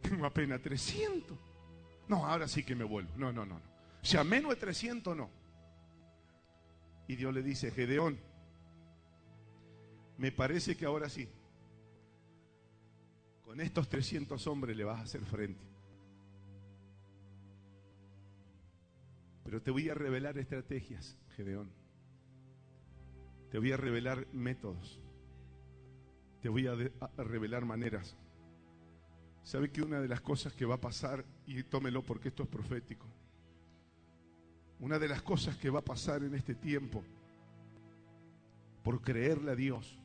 [0.00, 1.36] Tengo apenas 300.
[2.06, 3.10] No, ahora sí que me vuelvo.
[3.16, 3.54] No, no, no.
[3.54, 3.74] no.
[4.02, 5.30] Si a menos de 300, no.
[7.08, 8.20] Y Dios le dice, Gedeón,
[10.18, 11.28] me parece que ahora sí.
[13.54, 15.64] Con estos 300 hombres le vas a hacer frente.
[19.44, 21.70] Pero te voy a revelar estrategias, Gedeón.
[23.52, 25.00] Te voy a revelar métodos.
[26.42, 28.16] Te voy a, a revelar maneras.
[29.44, 32.48] ¿Sabe que una de las cosas que va a pasar, y tómelo porque esto es
[32.48, 33.06] profético,
[34.80, 37.04] una de las cosas que va a pasar en este tiempo,
[38.82, 40.03] por creerle a Dios,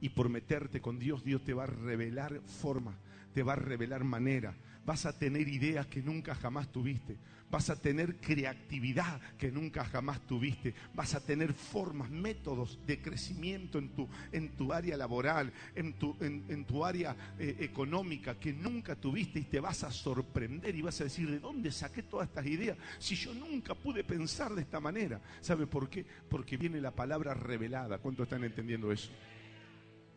[0.00, 2.98] y por meterte con Dios, Dios te va a revelar forma,
[3.34, 4.54] te va a revelar manera.
[4.84, 7.18] Vas a tener ideas que nunca jamás tuviste.
[7.50, 10.72] Vas a tener creatividad que nunca jamás tuviste.
[10.94, 16.16] Vas a tener formas, métodos de crecimiento en tu, en tu área laboral, en tu,
[16.20, 21.00] en, tu área eh, económica que nunca tuviste y te vas a sorprender y vas
[21.00, 22.78] a decir, ¿de dónde saqué todas estas ideas?
[22.98, 25.20] Si yo nunca pude pensar de esta manera.
[25.40, 26.06] ¿Sabe por qué?
[26.28, 27.98] Porque viene la palabra revelada.
[27.98, 29.10] ¿Cuántos están entendiendo eso?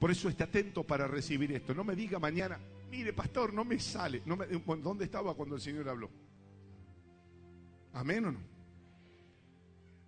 [0.04, 1.74] Por eso esté atento para recibir esto.
[1.74, 2.60] No me diga mañana,
[2.92, 4.22] mire pastor, no me sale.
[4.26, 6.10] No me, ¿Dónde estaba cuando el Señor habló?
[7.94, 8.40] Amén o no.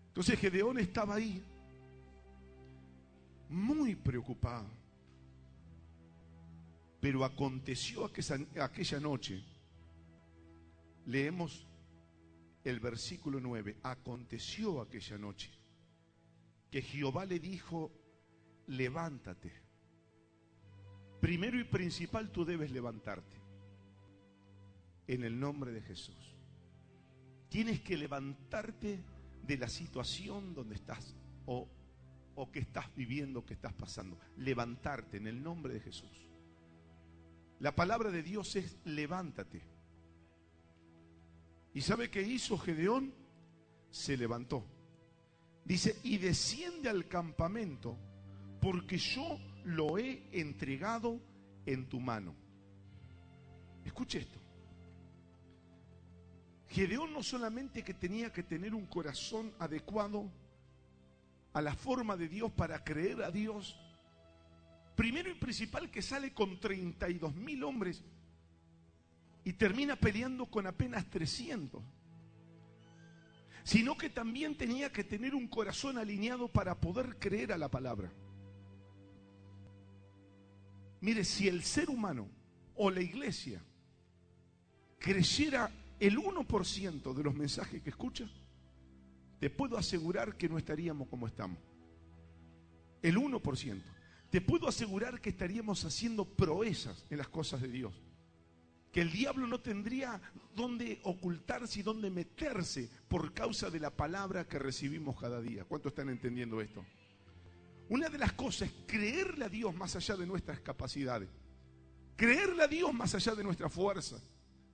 [0.08, 1.42] Entonces Gedeón estaba ahí,
[3.48, 4.68] muy preocupado.
[7.00, 9.46] Pero aconteció aquella noche,
[11.06, 11.66] leemos
[12.66, 15.52] el versículo 9, aconteció aquella noche
[16.70, 17.94] que Jehová le dijo,
[18.68, 19.64] levántate
[21.26, 23.36] Primero y principal tú debes levantarte.
[25.08, 26.36] En el nombre de Jesús.
[27.50, 29.04] Tienes que levantarte
[29.42, 31.16] de la situación donde estás
[31.48, 31.68] o,
[32.36, 34.20] o que estás viviendo, que estás pasando.
[34.38, 36.30] Levantarte en el nombre de Jesús.
[37.58, 39.64] La palabra de Dios es levántate.
[41.74, 43.16] ¿Y sabe qué hizo Gedeón?
[43.90, 44.64] Se levantó.
[45.64, 47.98] Dice, y desciende al campamento
[48.62, 51.20] porque yo lo he entregado
[51.66, 52.36] en tu mano.
[53.84, 54.40] Escuche esto.
[56.70, 60.32] Gedeón no solamente que tenía que tener un corazón adecuado
[61.54, 63.80] a la forma de Dios para creer a Dios,
[64.96, 68.04] primero y principal que sale con 32 mil hombres
[69.44, 71.82] y termina peleando con apenas 300,
[73.64, 78.12] sino que también tenía que tener un corazón alineado para poder creer a la palabra.
[81.06, 82.28] Mire, si el ser humano
[82.74, 83.62] o la iglesia
[84.98, 88.28] creyera el 1% de los mensajes que escucha,
[89.40, 91.60] te puedo asegurar que no estaríamos como estamos.
[93.04, 93.84] El 1%.
[94.32, 97.94] Te puedo asegurar que estaríamos haciendo proezas en las cosas de Dios.
[98.92, 100.20] Que el diablo no tendría
[100.56, 105.66] dónde ocultarse y dónde meterse por causa de la palabra que recibimos cada día.
[105.66, 106.84] ¿Cuántos están entendiendo esto?
[107.90, 111.30] Una de las cosas es creerle a Dios más allá de nuestras capacidades.
[112.16, 114.20] Creerle a Dios más allá de nuestra fuerza.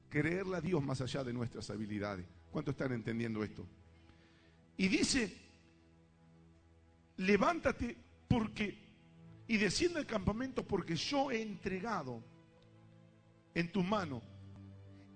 [0.09, 2.25] Creerle a Dios más allá de nuestras habilidades.
[2.51, 3.65] ¿Cuántos están entendiendo esto?
[4.77, 5.35] Y dice,
[7.17, 7.97] levántate
[8.27, 8.77] porque,
[9.47, 12.23] y desciende al campamento porque yo he entregado
[13.53, 14.21] en tu mano.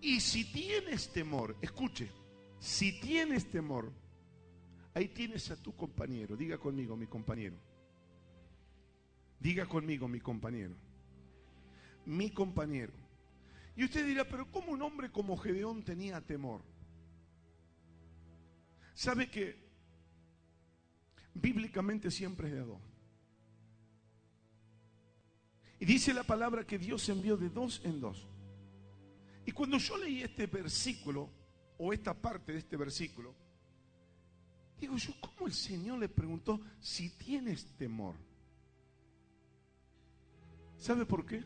[0.02, 2.12] Y si tienes temor, escuche,
[2.60, 3.92] si tienes temor,
[4.94, 7.56] ahí tienes a tu compañero, diga conmigo mi compañero.
[9.40, 10.76] Diga conmigo, mi compañero.
[12.06, 12.94] Mi compañero.
[13.76, 16.62] Y usted dirá, pero ¿cómo un hombre como Gedeón tenía temor?
[18.94, 19.66] ¿Sabe que
[21.36, 22.82] bíblicamente siempre es de dos.
[25.80, 28.26] Y dice la palabra que Dios envió de dos en dos.
[29.46, 31.30] Y cuando yo leí este versículo,
[31.78, 33.36] o esta parte de este versículo,
[34.80, 38.16] digo yo, ¿cómo el Señor le preguntó si tienes temor?
[40.78, 41.44] ¿Sabe por qué?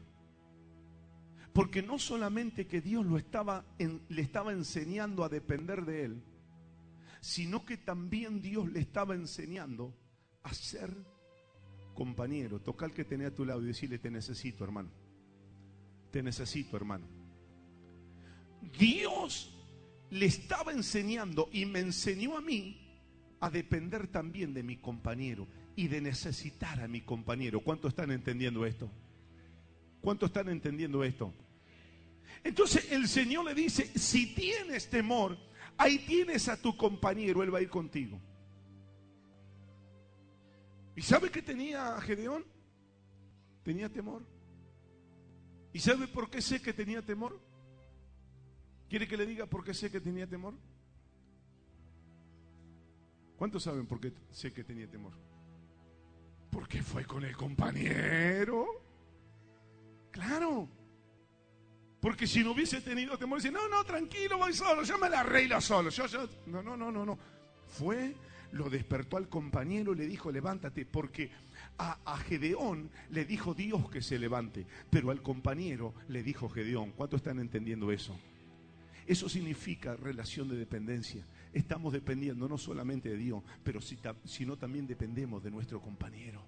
[1.53, 6.23] Porque no solamente que Dios lo estaba le estaba enseñando a depender de Él,
[7.21, 9.93] sino que también Dios le estaba enseñando
[10.43, 10.95] a ser
[11.93, 12.61] compañero.
[12.61, 14.89] Toca al que tenía a tu lado y decirle, te necesito, hermano.
[16.11, 17.05] Te necesito, hermano.
[18.77, 19.53] Dios
[20.09, 22.89] le estaba enseñando y me enseñó a mí
[23.39, 27.61] a depender también de mi compañero y de necesitar a mi compañero.
[27.61, 28.89] ¿Cuántos están entendiendo esto?
[30.01, 31.33] ¿Cuántos están entendiendo esto?
[32.43, 35.37] Entonces el Señor le dice, si tienes temor,
[35.77, 38.19] ahí tienes a tu compañero, él va a ir contigo.
[40.95, 42.45] ¿Y sabe qué tenía Gedeón?
[43.63, 44.25] Tenía temor.
[45.71, 47.39] ¿Y sabe por qué sé que tenía temor?
[48.89, 50.55] ¿Quiere que le diga por qué sé que tenía temor?
[53.37, 55.13] ¿Cuántos saben por qué sé que tenía temor?
[56.49, 58.88] Porque fue con el compañero.
[60.11, 60.67] Claro.
[61.99, 65.19] Porque si no hubiese tenido temor, dice, no, no, tranquilo, voy solo, yo me la
[65.19, 65.89] arreglo solo.
[65.89, 67.19] Yo, yo, no, no, no, no, no.
[67.67, 68.15] Fue,
[68.53, 71.29] lo despertó al compañero y le dijo, levántate, porque
[71.77, 76.91] a, a, Gedeón le dijo Dios que se levante, pero al compañero le dijo Gedeón.
[76.91, 78.17] ¿Cuántos están entendiendo eso?
[79.05, 81.25] Eso significa relación de dependencia.
[81.51, 86.45] Estamos dependiendo no solamente de Dios, pero sino también dependemos de nuestro compañero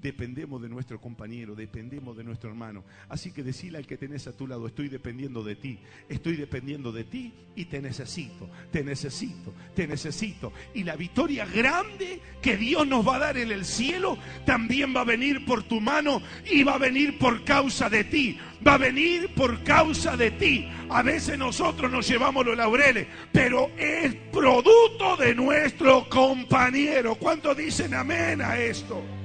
[0.00, 2.84] dependemos de nuestro compañero, dependemos de nuestro hermano.
[3.08, 5.78] Así que decile al que tenés a tu lado, estoy dependiendo de ti,
[6.08, 10.52] estoy dependiendo de ti y te necesito, te necesito, te necesito.
[10.74, 15.02] Y la victoria grande que Dios nos va a dar en el cielo también va
[15.02, 18.78] a venir por tu mano y va a venir por causa de ti, va a
[18.78, 20.68] venir por causa de ti.
[20.88, 27.14] A veces nosotros nos llevamos los laureles, pero es producto de nuestro compañero.
[27.16, 29.19] ¿Cuántos dicen amén a esto?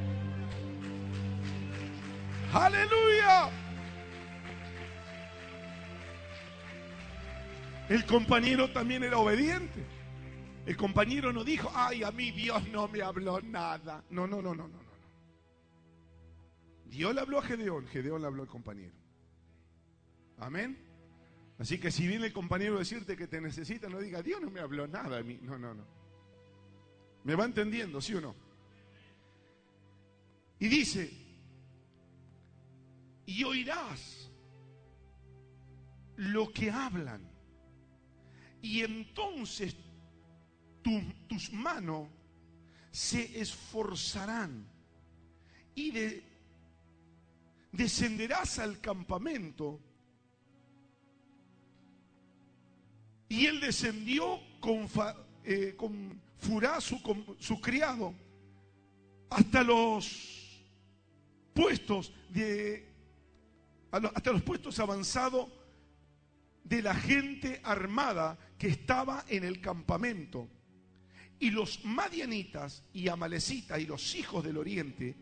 [2.55, 3.49] Aleluya.
[7.89, 9.83] El compañero también era obediente.
[10.65, 14.05] El compañero no dijo, ay, a mí Dios no me habló nada.
[14.09, 14.85] No, no, no, no, no, no.
[16.85, 18.95] Dios le habló a Gedeón, Gedeón le habló al compañero.
[20.37, 20.77] Amén.
[21.59, 24.49] Así que si viene el compañero a decirte que te necesita, no diga, Dios no
[24.49, 25.39] me habló nada a mí.
[25.41, 25.83] No, no, no.
[27.25, 28.33] ¿Me va entendiendo, sí o no?
[30.57, 31.24] Y dice,
[33.25, 34.31] y oirás
[36.15, 37.21] lo que hablan.
[38.61, 39.75] Y entonces
[41.27, 42.07] tus manos
[42.91, 44.67] se esforzarán
[45.73, 45.91] y
[47.71, 49.79] descenderás al campamento.
[53.27, 54.87] Y él descendió con,
[55.43, 55.75] eh,
[56.37, 58.13] Furá, su criado,
[59.29, 60.63] hasta los
[61.53, 62.94] puestos de
[63.95, 65.49] hasta los puestos avanzados
[66.63, 70.49] de la gente armada que estaba en el campamento.
[71.39, 75.15] Y los madianitas y amalecitas y los hijos del oriente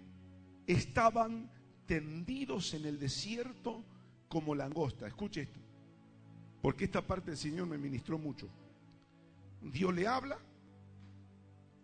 [0.68, 1.52] estaban
[1.86, 3.84] tendidos en el desierto
[4.28, 5.08] como langosta.
[5.08, 5.60] Escuche esto,
[6.62, 8.50] porque esta parte del Señor me ministró mucho.
[9.62, 10.38] Dios le habla,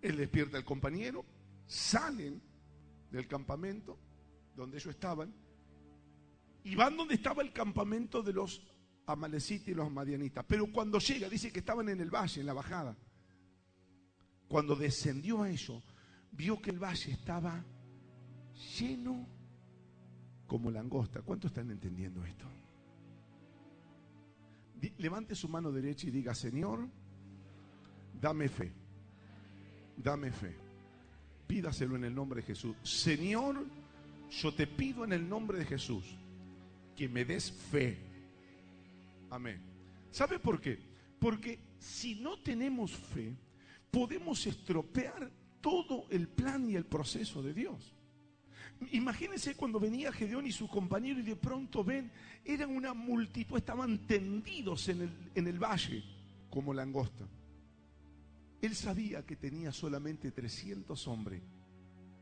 [0.02, 1.26] él despierta al compañero,
[1.68, 2.42] salen
[3.12, 3.98] del campamento
[4.56, 5.34] donde ellos estaban
[6.70, 8.62] y van donde estaba el campamento de los
[9.08, 10.46] amalecitas y los madianitas.
[10.48, 12.96] Pero cuando llega, dice que estaban en el valle, en la bajada.
[14.48, 15.84] Cuando descendió a ellos,
[16.32, 17.66] vio que el valle estaba
[18.78, 19.28] lleno
[20.46, 21.24] como langosta.
[21.24, 22.46] ¿Cuántos están entendiendo esto?
[25.00, 26.88] Levante su mano derecha y diga, Señor,
[28.22, 28.72] dame fe.
[29.98, 30.56] Dame fe.
[31.48, 32.76] Pídaselo en el nombre de Jesús.
[32.84, 33.66] Señor,
[34.30, 36.20] yo te pido en el nombre de Jesús
[37.00, 37.98] que me des fe.
[39.30, 39.62] Amén.
[40.12, 40.78] ¿Sabe por qué?
[41.18, 43.38] Porque si no tenemos fe,
[43.90, 45.32] podemos estropear
[45.62, 47.96] todo el plan y el proceso de Dios.
[48.92, 52.12] Imagínense cuando venía Gedeón y su compañero y de pronto ven,
[52.44, 56.04] eran una multitud, estaban tendidos en el, en el valle
[56.50, 57.26] como langosta.
[58.62, 61.42] Él sabía que tenía solamente 300 hombres,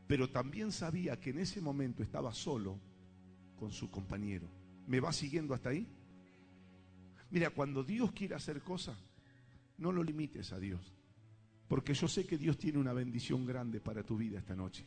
[0.06, 2.78] pero también sabía que en ese momento estaba solo
[3.58, 4.57] con su compañero.
[4.88, 5.86] ¿Me va siguiendo hasta ahí?
[7.30, 8.96] Mira, cuando Dios quiere hacer cosas,
[9.76, 10.80] no lo limites a Dios.
[11.68, 14.86] Porque yo sé que Dios tiene una bendición grande para tu vida esta noche.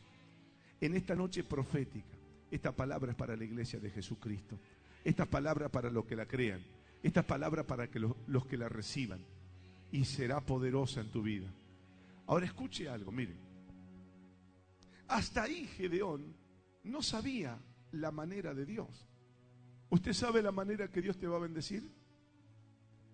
[0.82, 2.16] En esta noche profética,
[2.50, 4.58] esta palabra es para la iglesia de Jesucristo.
[5.04, 6.62] Esta palabra para los que la crean.
[7.04, 9.24] Esta palabra para que los, los que la reciban.
[9.92, 11.54] Y será poderosa en tu vida.
[12.26, 13.38] Ahora escuche algo, miren.
[15.10, 16.34] Hasta ahí Gedeón
[16.86, 17.60] no sabía
[17.92, 19.11] la manera de Dios.
[19.92, 21.84] ¿Usted sabe la manera que Dios te va a bendecir?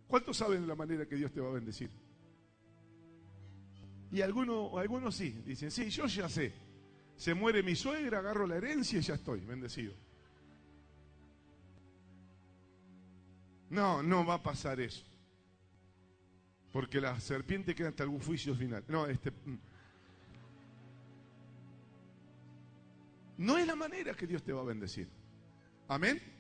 [0.08, 1.90] ¿Cuántos saben la manera que Dios te va a bendecir?
[4.12, 6.54] Y algunos, algunos sí, dicen, sí, yo ya sé.
[7.16, 9.92] Se muere mi suegra, agarro la herencia y ya estoy bendecido.
[13.72, 15.04] No, no va a pasar eso.
[16.72, 18.84] Porque la serpiente queda hasta algún juicio final.
[18.88, 19.32] No, este.
[19.32, 19.58] Mm.
[23.40, 25.10] No es la manera que Dios te va a bendecir.
[25.88, 26.37] Amén.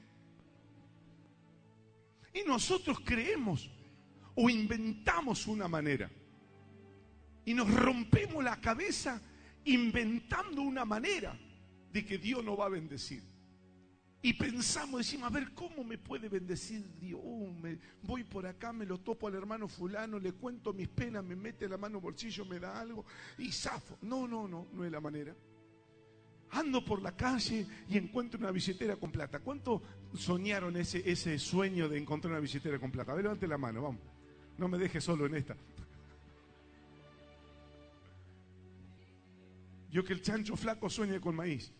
[2.37, 3.69] Y nosotros creemos
[4.35, 6.09] o inventamos una manera.
[7.45, 9.21] Y nos rompemos la cabeza
[9.65, 11.37] inventando una manera
[11.91, 13.23] de que Dios nos va a bendecir.
[14.21, 17.21] Y pensamos, decimos, a ver, ¿cómo me puede bendecir Dios?
[17.23, 21.23] Uh, me, voy por acá, me lo topo al hermano fulano, le cuento mis penas,
[21.23, 23.05] me mete la mano en bolsillo, me da algo
[23.37, 23.97] y zafo.
[24.01, 25.35] No, no, no, no es la manera.
[26.51, 29.39] Ando por la calle y encuentro una billetera con plata.
[29.39, 29.81] ¿Cuánto
[30.13, 33.11] soñaron ese, ese sueño de encontrar una billetera con plata?
[33.11, 34.01] A ver, levante la mano, vamos.
[34.57, 35.55] No me deje solo en esta.
[39.91, 41.73] Yo que el chancho flaco sueñe con maíz.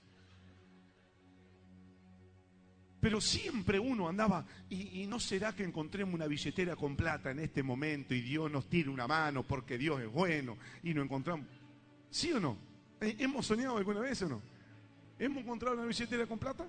[2.99, 7.61] Pero siempre uno andaba, y, no será que encontremos una billetera con plata en este
[7.61, 11.45] momento y Dios nos tire una mano porque Dios es bueno y nos encontramos.
[12.09, 12.57] ¿Sí o no?
[12.99, 14.41] ¿Eh, ¿Hemos soñado alguna vez o no?
[15.19, 16.67] ¿Hemos encontrado una billetera con plata?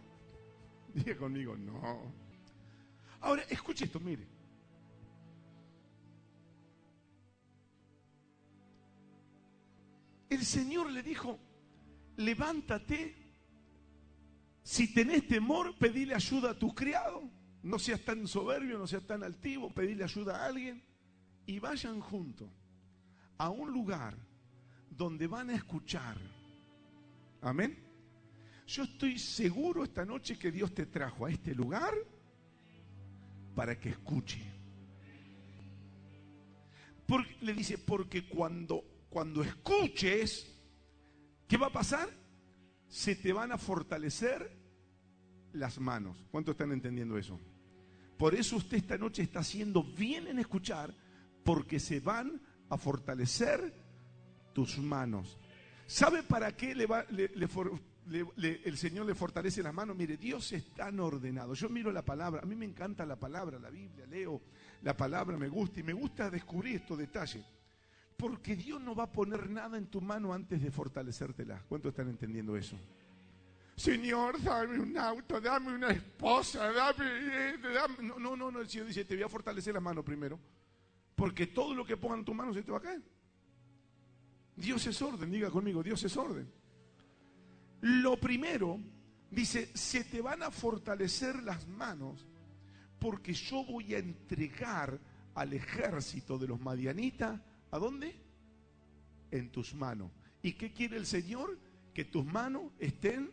[0.94, 2.12] Dije conmigo, no.
[3.20, 4.26] Ahora, escuche esto, mire.
[10.30, 11.38] El Señor le dijo,
[12.16, 13.16] levántate,
[14.62, 17.22] si tenés temor, pedile ayuda a tu criado,
[17.62, 20.82] no seas tan soberbio, no seas tan altivo, pedile ayuda a alguien
[21.46, 22.50] y vayan juntos
[23.38, 24.16] a un lugar
[24.90, 26.18] donde van a escuchar.
[27.40, 27.87] Amén.
[28.68, 31.94] Yo estoy seguro esta noche que Dios te trajo a este lugar
[33.54, 34.38] para que escuche.
[37.40, 40.54] Le dice, porque cuando, cuando escuches,
[41.48, 42.10] ¿qué va a pasar?
[42.88, 44.54] Se te van a fortalecer
[45.54, 46.22] las manos.
[46.30, 47.40] ¿Cuántos están entendiendo eso?
[48.18, 50.94] Por eso usted esta noche está haciendo bien en escuchar,
[51.42, 53.72] porque se van a fortalecer
[54.52, 55.38] tus manos.
[55.86, 57.48] ¿Sabe para qué le, va, le,
[58.10, 59.96] el Señor le fortalece las manos.
[59.96, 61.54] Mire, Dios es tan ordenado.
[61.54, 64.40] Yo miro la palabra, a mí me encanta la palabra, la Biblia, leo
[64.82, 67.44] la palabra, me gusta y me gusta descubrir estos detalles.
[68.16, 71.62] Porque Dios no va a poner nada en tu mano antes de fortalecértela.
[71.68, 72.76] ¿Cuántos están entendiendo eso?
[73.76, 77.54] Señor, dame un auto, dame una esposa, dame, eh,
[78.02, 80.38] No, no, no, no, el Señor dice, te voy a fortalecer las manos primero.
[81.14, 83.02] Porque todo lo que pongan en tu mano se te va a caer.
[84.56, 86.50] Dios es orden, diga conmigo, Dios es orden.
[87.80, 88.80] Lo primero,
[89.30, 92.26] dice, se te van a fortalecer las manos
[92.98, 94.98] porque yo voy a entregar
[95.34, 98.16] al ejército de los madianitas, ¿a dónde?
[99.30, 100.10] En tus manos.
[100.42, 101.58] ¿Y qué quiere el Señor?
[101.94, 103.32] Que tus manos estén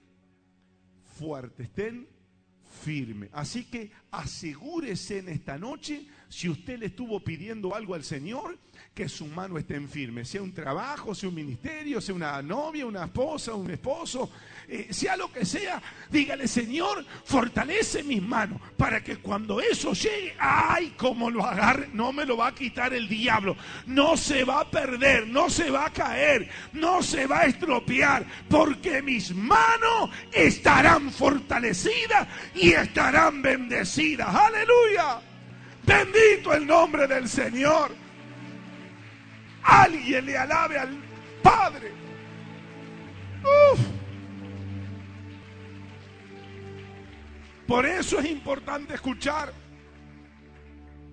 [1.17, 2.07] fuertes, estén
[2.83, 3.29] firmes.
[3.33, 8.57] Así que asegúrese en esta noche, si usted le estuvo pidiendo algo al Señor,
[8.93, 12.85] que su mano esté en firme, sea un trabajo, sea un ministerio, sea una novia,
[12.85, 14.29] una esposa, un esposo,
[14.67, 20.33] eh, sea lo que sea, dígale, Señor, fortalece mis manos para que cuando eso llegue,
[20.39, 24.61] ay, como lo agarre, no me lo va a quitar el diablo, no se va
[24.61, 30.09] a perder, no se va a caer, no se va a estropear, porque mis manos
[30.31, 34.04] estarán fortalecidas y estarán bendecidas.
[34.13, 35.19] Aleluya.
[35.85, 38.05] Bendito el nombre del Señor
[39.65, 40.97] alguien le alabe al
[41.41, 41.91] Padre.
[47.67, 49.51] Por eso es importante escuchar.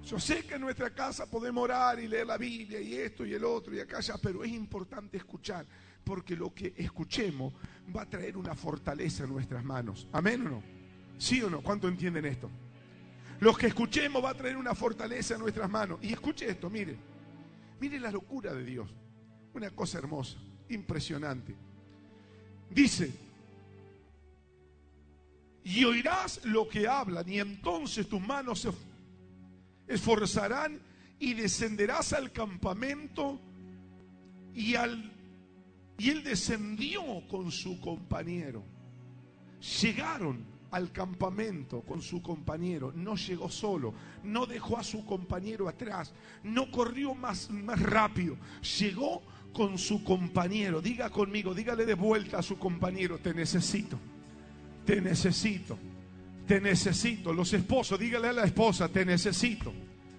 [0.05, 3.32] Yo sé que en nuestra casa podemos orar y leer la Biblia y esto y
[3.32, 5.64] el otro y acá ya, pero es importante escuchar,
[6.05, 7.55] porque lo que escuchemos
[7.95, 10.09] va a traer una fortaleza en nuestras manos.
[10.12, 10.62] ¿Amén o no?
[11.16, 11.62] ¿Sí o no?
[11.62, 12.51] ¿Cuánto entienden esto?
[13.43, 15.99] Lo que escuchemos va a traer una fortaleza en nuestras manos.
[16.01, 16.97] Y escuche esto, mire.
[17.80, 18.88] Mire la locura de Dios.
[19.53, 20.36] Una cosa hermosa,
[20.68, 21.53] impresionante.
[22.70, 23.12] Dice,
[25.64, 28.70] y oirás lo que hablan, y entonces tus manos se
[29.88, 30.80] esforzarán
[31.18, 33.40] y descenderás al campamento
[34.55, 35.11] Y, al,
[35.99, 38.62] y él descendió con su compañero.
[39.82, 43.95] Llegaron al campamento con su compañero, no llegó solo,
[44.25, 46.12] no dejó a su compañero atrás,
[46.43, 48.37] no corrió más, más rápido,
[48.79, 50.81] llegó con su compañero.
[50.81, 53.99] Diga conmigo, dígale de vuelta a su compañero, te necesito,
[54.87, 55.79] te necesito,
[56.47, 57.35] te necesito.
[57.35, 59.73] Los esposos, dígale a la esposa, te necesito.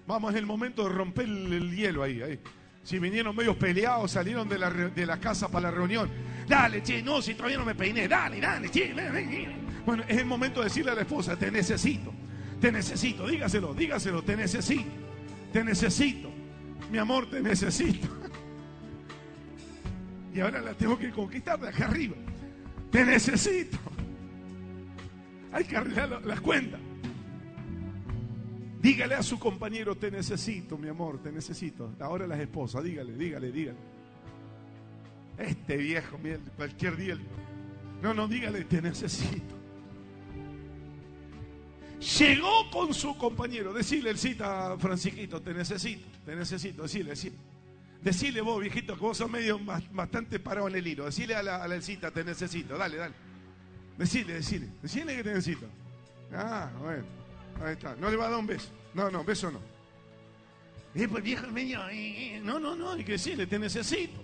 [0.06, 2.38] Vamos, es el momento de romper el, hielo ahí, ahí.
[2.84, 6.08] Si vinieron medios peleados, salieron de la, de la casa para la reunión.
[6.46, 8.06] Dale, che, no, si todavía no me peiné.
[8.06, 9.63] Dale, dale, che, ven, ven.
[9.86, 12.12] Bueno, es el momento de decirle a la esposa, te necesito,
[12.60, 14.90] te necesito, dígaselo, dígaselo, te necesito,
[15.52, 16.30] te necesito.
[16.90, 18.08] Mi amor, te necesito.
[20.34, 22.16] Y ahora la tengo que conquistar de acá arriba.
[22.90, 23.78] Te necesito.
[25.52, 26.80] Hay que arreglar las cuentas.
[28.82, 31.94] Dígale a su compañero, te necesito, mi amor, te necesito.
[32.00, 33.78] Ahora las esposas, dígale, dígale, dígale.
[35.38, 36.18] Este viejo,
[36.56, 37.16] cualquier día.
[38.02, 39.53] No, no, dígale, te necesito.
[42.04, 43.72] Llegó con su compañero.
[43.72, 46.82] Decirle el cita, Francisquito, te necesito, te necesito.
[46.82, 47.38] Decirle, decirle.
[48.02, 49.58] Decirle vos, viejito, que vos sos medio
[49.92, 51.06] bastante parado en el hilo.
[51.06, 52.76] Decirle a la, a la cita, te necesito.
[52.76, 53.14] Dale, dale.
[53.96, 54.68] Decirle, decirle.
[54.82, 55.66] Decirle que te necesito.
[56.34, 57.04] Ah, bueno.
[57.64, 57.96] Ahí está.
[57.96, 58.68] No le va a dar un beso.
[58.92, 59.60] No, no, beso no.
[60.94, 61.88] Y pues viejo medio.
[61.88, 62.92] Eh, eh, no, no, no.
[62.92, 64.20] Hay que decirle, te necesito.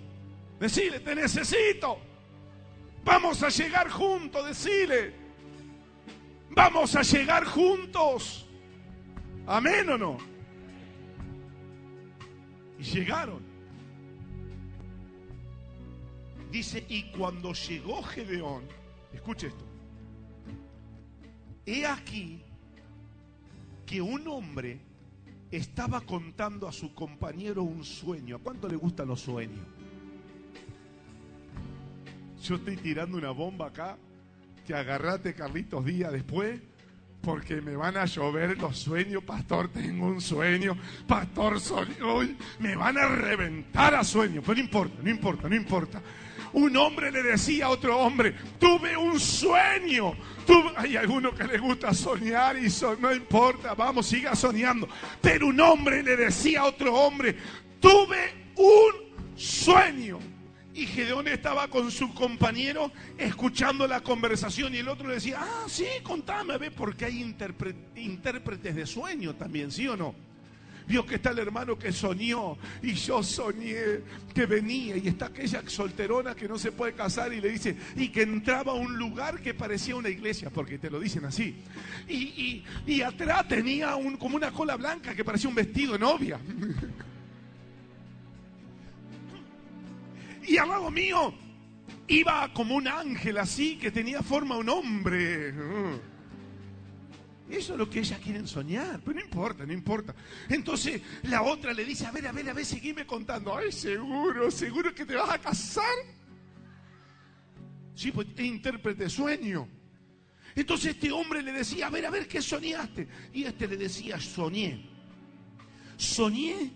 [0.59, 1.99] Decirle, te necesito.
[3.03, 5.20] Vamos a llegar juntos, decirle.
[6.51, 8.47] Vamos a llegar juntos.
[9.47, 10.19] Amén o no.
[12.79, 13.43] Y llegaron.
[16.51, 18.65] Dice, y cuando llegó Gedeón,
[19.13, 19.65] escuche esto,
[21.65, 22.43] he aquí
[23.87, 24.81] que un hombre
[25.51, 28.37] estaba contando a su compañero un sueño.
[28.37, 29.65] ¿A cuánto le gustan los sueños?
[32.43, 33.99] Yo estoy tirando una bomba acá,
[34.71, 36.61] que agarrate Carlitos días después,
[37.23, 39.25] porque me van a llover los sueños.
[39.25, 40.77] Pastor, tengo un sueño.
[41.09, 41.57] Pastor,
[42.05, 44.45] hoy me van a reventar a sueños.
[44.47, 46.03] Pero no importa, no importa, no importa.
[46.53, 50.13] Un hombre le decía a otro hombre, tuve un sueño.
[50.77, 52.69] Hay algunos que les gusta soñar y
[53.01, 54.89] no importa, vamos, siga soñando.
[55.21, 57.37] Pero un hombre le decía a otro hombre,
[57.81, 60.21] tuve un sueño.
[60.73, 65.65] Y Gedeón estaba con su compañero escuchando la conversación y el otro le decía, ah,
[65.69, 67.21] sí, contame, ve, porque hay
[67.97, 70.15] intérpretes de sueño también, ¿sí o no?
[70.87, 74.01] Vio que está el hermano que soñó y yo soñé
[74.35, 78.09] que venía y está aquella solterona que no se puede casar y le dice, y
[78.09, 81.57] que entraba a un lugar que parecía una iglesia, porque te lo dicen así.
[82.09, 86.41] Y, y atrás tenía un, como una cola blanca que parecía un vestido de novia.
[90.51, 91.33] y al lado mío
[92.09, 95.55] iba como un ángel así que tenía forma un hombre.
[97.49, 100.13] Eso es lo que ellas quieren soñar, pero no importa, no importa.
[100.49, 103.57] Entonces la otra le dice, a ver, a ver, a ver, seguime contando.
[103.57, 105.85] Ay, seguro, seguro que te vas a casar.
[107.95, 109.69] Sí, pues es intérprete sueño.
[110.57, 113.07] Entonces este hombre le decía, a ver, a ver, ¿qué soñaste?
[113.33, 114.85] Y este le decía, soñé.
[115.97, 116.73] Soñé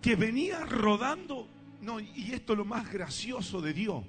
[0.00, 1.55] que venía rodando.
[1.80, 4.04] No, y esto es lo más gracioso de Dios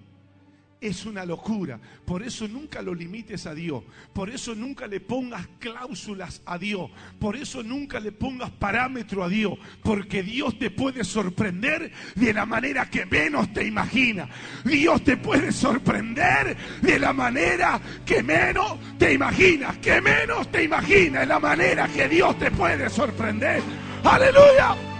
[0.80, 1.80] es una locura.
[2.05, 3.84] Por eso nunca lo limites a Dios.
[4.13, 6.89] Por eso nunca le pongas cláusulas a Dios.
[7.20, 9.57] Por eso nunca le pongas parámetro a Dios.
[9.84, 14.30] Porque Dios te puede sorprender de la manera que menos te imagina.
[14.63, 19.78] Dios te puede sorprender de la manera que menos te imaginas.
[19.78, 21.24] Que menos te imaginas.
[21.24, 23.61] Es la manera que Dios te puede sorprender.
[24.03, 24.97] Aleluya.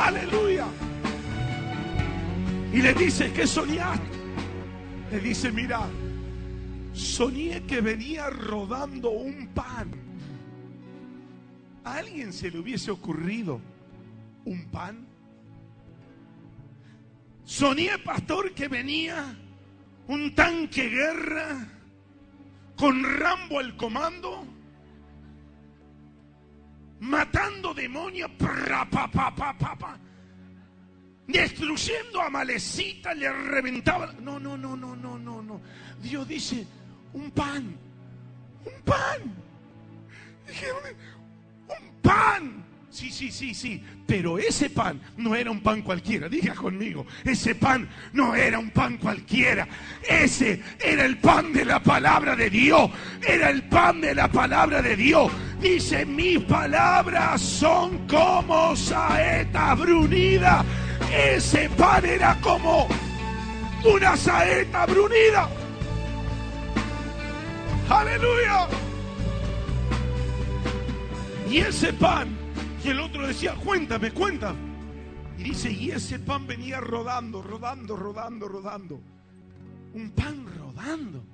[0.00, 0.66] Aleluya.
[2.72, 4.18] Y le dice, ¿qué soñaste?
[5.10, 5.88] Le dice, mira,
[6.94, 9.90] soñé que venía rodando un pan.
[11.84, 13.60] ¿A alguien se le hubiese ocurrido
[14.46, 15.06] un pan?
[17.44, 19.36] Soñé, pastor, que venía
[20.06, 21.68] un tanque guerra
[22.76, 24.46] con Rambo al comando,
[27.00, 29.98] matando demonios, pa, pa
[31.30, 34.12] destruyendo a Malecita, le reventaba.
[34.20, 35.60] No, no, no, no, no, no, no.
[36.02, 36.66] Dios dice,
[37.12, 37.76] un pan,
[38.64, 39.34] un pan.
[40.46, 40.82] Dijeron,
[41.68, 42.64] un pan.
[42.90, 43.82] Sí, sí, sí, sí.
[44.06, 46.28] Pero ese pan no era un pan cualquiera.
[46.28, 49.68] Diga conmigo, ese pan no era un pan cualquiera.
[50.08, 52.90] Ese era el pan de la palabra de Dios.
[53.26, 55.30] Era el pan de la palabra de Dios
[55.60, 60.64] Dice, mis palabras son como saeta brunida.
[61.14, 62.88] Ese pan era como
[63.84, 65.50] una saeta brunida.
[67.90, 68.68] Aleluya.
[71.50, 72.34] Y ese pan,
[72.82, 74.58] y el otro decía, cuéntame, cuéntame.
[75.38, 79.00] Y dice, y ese pan venía rodando, rodando, rodando, rodando.
[79.94, 81.24] Un pan rodando.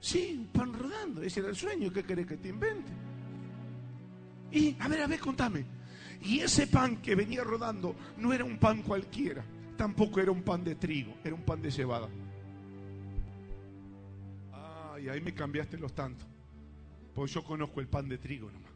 [0.00, 1.22] Sí, un pan rodando.
[1.22, 1.92] Ese era el sueño.
[1.92, 2.92] ¿Qué querés que te invente?
[4.50, 5.64] Y, a ver, a ver, contame.
[6.22, 9.44] Y ese pan que venía rodando no era un pan cualquiera.
[9.76, 12.08] Tampoco era un pan de trigo, era un pan de cebada.
[14.52, 16.26] Ay, ahí me cambiaste los tantos.
[17.14, 18.67] Pues yo conozco el pan de trigo nomás.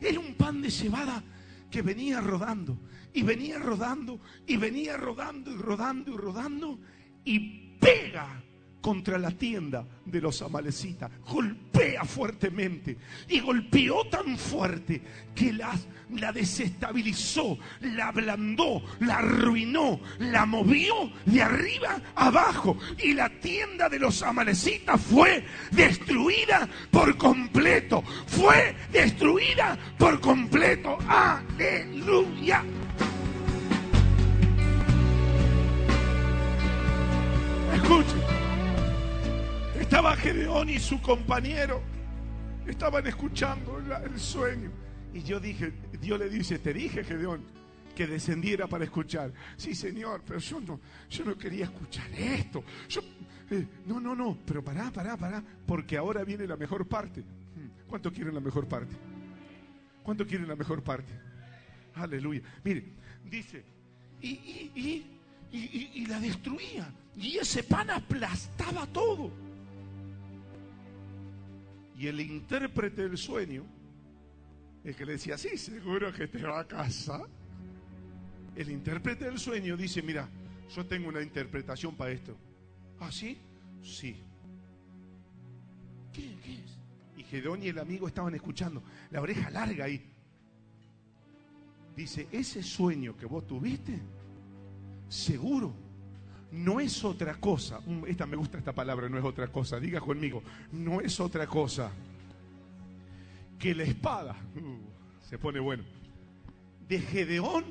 [0.00, 1.22] Era un pan de cebada
[1.70, 2.78] que venía rodando
[3.12, 6.80] y venía rodando y venía rodando y rodando y rodando
[7.24, 8.42] y pega
[8.82, 11.10] contra la tienda de los amalecitas.
[11.26, 15.00] Golpea fuertemente y golpeó tan fuerte
[15.34, 22.76] que la, desestabilizó, la ablandó, la arruinó, la movió de arriba abajo.
[23.02, 28.02] Y la tienda de los amalecitas fue destruida por completo.
[28.26, 30.98] Fue destruida por completo.
[31.08, 32.64] Aleluya.
[37.72, 38.41] Escuchen.
[39.92, 41.82] Estaba Gedeón y su compañero.
[42.66, 44.70] Estaban escuchando el sueño.
[45.12, 45.70] Y yo dije,
[46.00, 47.44] Dios le dice, te dije Gedeón
[47.94, 49.34] que descendiera para escuchar.
[49.58, 50.80] Sí, Señor, pero yo no,
[51.10, 52.64] yo no quería escuchar esto.
[53.50, 57.20] Eh, no, no, no, pero pará, pará, pará, porque ahora viene la mejor parte.
[57.20, 58.96] Hmm, ¿Cuánto quieren la mejor parte?
[60.02, 61.12] ¿Cuánto quieren la mejor parte?
[61.96, 62.40] Aleluya.
[62.64, 62.94] Mire,
[63.30, 63.62] dice,
[64.22, 64.30] y,
[64.74, 65.06] y,
[65.52, 66.90] y, y la destruía.
[67.14, 69.51] Y ese pan aplastaba todo.
[72.02, 73.64] Y el intérprete del sueño,
[74.82, 77.22] el que le decía, sí, seguro que te va a casa.
[78.56, 80.28] El intérprete del sueño dice, mira,
[80.74, 82.36] yo tengo una interpretación para esto.
[82.98, 83.38] ¿Ah, sí?
[83.84, 84.16] Sí.
[86.12, 86.76] ¿Qué, qué es?
[87.18, 88.82] Y Gedón y el amigo estaban escuchando,
[89.12, 90.04] la oreja larga ahí.
[91.94, 93.96] Dice, ese sueño que vos tuviste,
[95.08, 95.72] seguro,
[96.52, 97.80] no es otra cosa.
[98.06, 99.80] Esta me gusta esta palabra, no es otra cosa.
[99.80, 100.42] Diga conmigo,
[100.72, 101.90] no es otra cosa
[103.58, 104.36] que la espada.
[104.54, 105.82] Uh, se pone bueno.
[106.88, 107.64] De Gedeón,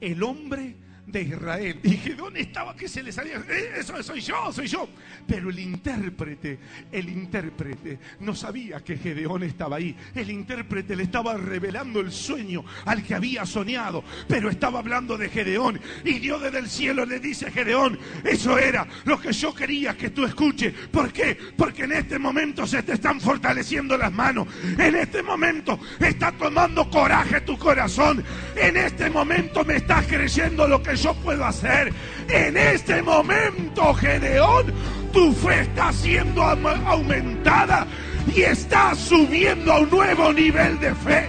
[0.00, 0.76] el hombre
[1.06, 1.80] de Israel.
[1.82, 4.88] Y Gedeón estaba que se le salía, eh, eso soy yo, soy yo.
[5.26, 6.58] Pero el intérprete,
[6.90, 9.96] el intérprete no sabía que Gedeón estaba ahí.
[10.14, 15.28] El intérprete le estaba revelando el sueño al que había soñado, pero estaba hablando de
[15.28, 15.80] Gedeón.
[16.04, 19.96] Y Dios desde el cielo le dice a Gedeón, eso era lo que yo quería
[19.96, 20.72] que tú escuches.
[20.90, 21.36] ¿Por qué?
[21.56, 24.48] Porque en este momento se te están fortaleciendo las manos.
[24.78, 28.24] En este momento está tomando coraje tu corazón.
[28.56, 31.92] En este momento me estás creyendo lo que yo puedo hacer.
[32.28, 34.72] En este momento, Gedeón,
[35.12, 37.86] tu fe está siendo aumentada
[38.34, 41.28] y está subiendo a un nuevo nivel de fe.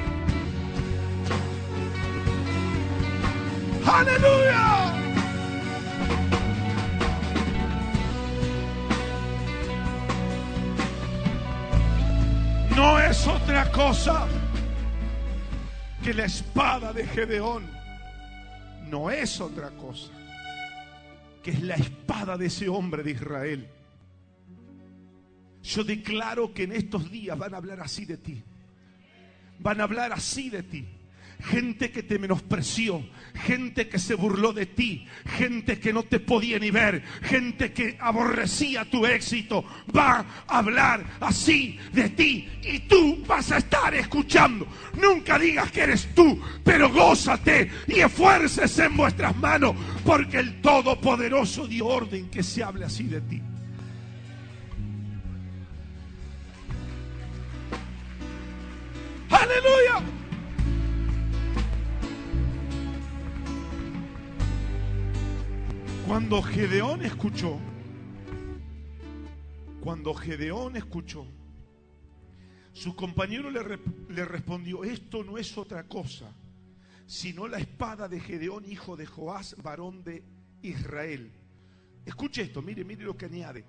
[3.86, 4.92] Aleluya.
[12.76, 14.28] No es otra cosa
[16.04, 17.75] que la espada de Gedeón
[18.90, 20.12] no es otra cosa
[21.44, 23.70] que es la espada de ese hombre de Israel.
[25.62, 28.42] Yo declaro que en estos días van a hablar así de ti.
[29.60, 30.88] Van a hablar así de ti
[31.40, 33.04] gente que te menospreció,
[33.36, 37.98] gente que se burló de ti, gente que no te podía ni ver, gente que
[38.00, 39.64] aborrecía tu éxito,
[39.96, 44.68] va a hablar así de ti y tú vas a estar escuchando.
[45.00, 49.76] Nunca digas que eres tú, pero gózate y esfuerces en vuestras manos,
[50.06, 53.42] porque el Todopoderoso dio orden que se hable así de ti.
[59.30, 60.15] Aleluya.
[66.08, 67.60] Cuando Gedeón escuchó,
[69.82, 71.26] cuando Gedeón escuchó,
[72.74, 76.32] su compañero le, respondió, esto no es otra cosa,
[77.08, 80.24] sino la espada de Gedeón, hijo de Joás, varón de
[80.62, 81.32] Israel.
[82.06, 83.66] Escuche esto, mire, mire lo que añade.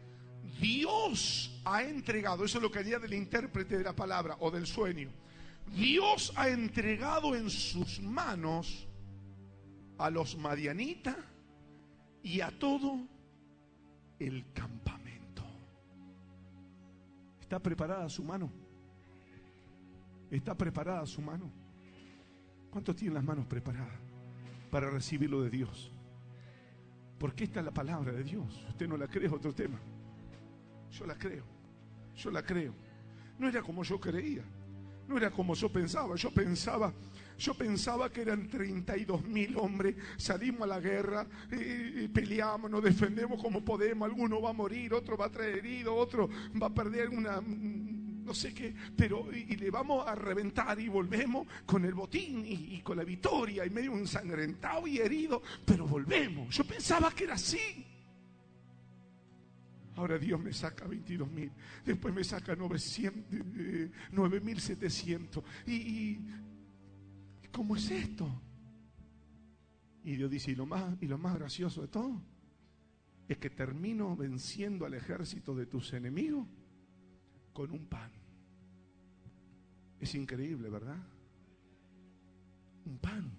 [0.61, 4.67] Dios ha entregado, eso es lo que añade el intérprete de la palabra o del
[4.67, 5.11] sueño.
[5.75, 8.87] Dios ha entregado en sus manos
[9.97, 11.17] a los madianitas
[12.27, 12.99] y a todo
[14.19, 15.45] el campamento.
[17.41, 18.51] ¿Está preparada su mano?
[20.29, 21.49] ¿Está preparada su mano?
[22.69, 23.95] ¿Cuántos tienen las manos preparadas
[24.73, 25.93] para recibir lo de Dios?
[27.17, 28.67] Porque esta es la palabra de Dios.
[28.71, 29.79] Usted no la cree, es otro tema.
[30.91, 31.45] Yo la creo.
[32.17, 32.75] Yo la creo.
[33.39, 34.43] No era como yo creía.
[35.07, 36.17] No era como yo pensaba.
[36.17, 36.93] Yo pensaba,
[37.39, 39.97] yo pensaba que eran 32 mil hombres.
[40.17, 44.09] Salimos a la guerra, y, peleamos, nos defendemos como podemos.
[44.09, 46.29] Alguno va a morir, otro va a traer herido, otro
[46.61, 47.41] va a perder una
[48.27, 52.75] no sé qué, pero y, le vamos a reventar y volvemos con el botín y,
[52.75, 56.57] y, con la victoria y medio ensangrentado y herido, pero volvemos.
[56.57, 57.87] Yo pensaba que era así.
[59.95, 61.53] Ahora Dios me saca 22 mil,
[61.85, 65.43] después me saca 9.700.
[65.67, 66.19] y, y
[67.57, 68.31] ¿cómo es esto?
[70.05, 72.21] Y Dios dice, y lo, más, y lo más gracioso de todo
[73.29, 76.47] es que termino venciendo al ejército de tus enemigos
[77.55, 78.13] con un pan.
[79.99, 81.03] Es increíble, ¿verdad?
[82.85, 83.33] Un pan.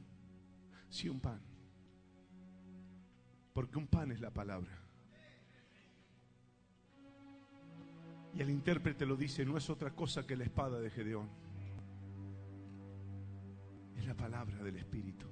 [0.89, 1.39] Sí, un pan.
[3.53, 4.81] Porque un pan es la palabra.
[8.33, 11.46] Y el intérprete lo dice, no es otra cosa que la espada de Gedeón.
[13.97, 15.27] Es la palabra del Espíritu.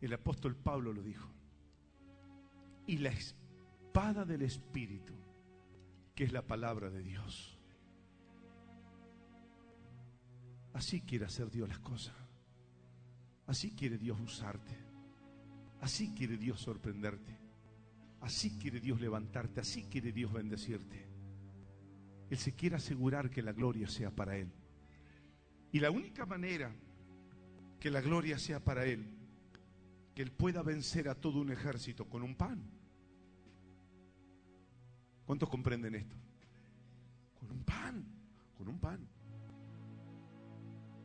[0.00, 1.30] El apóstol Pablo lo dijo.
[2.86, 5.14] Y la espada del Espíritu,
[6.14, 7.58] que es la palabra de Dios.
[10.74, 12.14] Así quiere hacer Dios las cosas.
[13.46, 14.76] Así quiere Dios usarte.
[15.80, 17.42] Así quiere Dios sorprenderte.
[18.22, 21.08] Así quiere Dios levantarte, así quiere Dios bendecirte.
[22.30, 24.52] Él se quiere asegurar que la gloria sea para Él.
[25.72, 26.70] Y la única manera
[27.80, 29.04] que la gloria sea para Él,
[30.14, 32.62] que Él pueda vencer a todo un ejército con un pan.
[35.24, 36.14] ¿Cuántos comprenden esto?
[37.40, 38.04] Con un pan,
[38.56, 39.08] con un pan.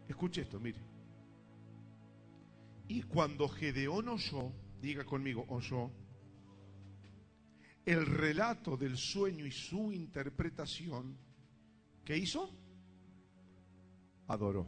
[0.07, 0.79] Escuche esto, mire.
[2.89, 4.51] Y cuando Gedeón oyó,
[4.81, 5.91] diga conmigo, oyó,
[7.85, 11.17] el relato del sueño y su interpretación,
[12.03, 12.66] ¿qué hizo?
[14.27, 14.67] Adoró.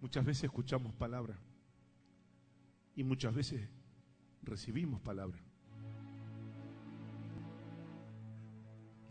[0.00, 1.38] Muchas veces escuchamos palabra
[2.96, 3.68] y muchas veces
[4.42, 5.38] recibimos palabra,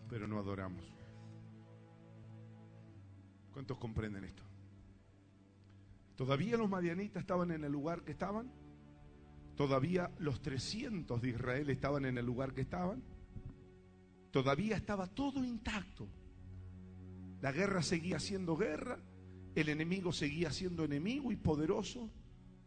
[0.09, 0.83] pero no adoramos.
[3.53, 4.43] ¿Cuántos comprenden esto?
[6.15, 8.51] Todavía los madianitas estaban en el lugar que estaban.
[9.55, 13.01] Todavía los 300 de Israel estaban en el lugar que estaban.
[14.31, 16.07] Todavía estaba todo intacto.
[17.41, 18.99] La guerra seguía siendo guerra.
[19.55, 22.09] El enemigo seguía siendo enemigo y poderoso.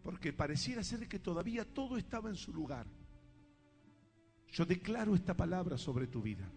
[0.03, 2.87] Porque pareciera ser que todavía todo estaba en su lugar.
[4.49, 6.49] Yo declaro esta palabra sobre tu vida.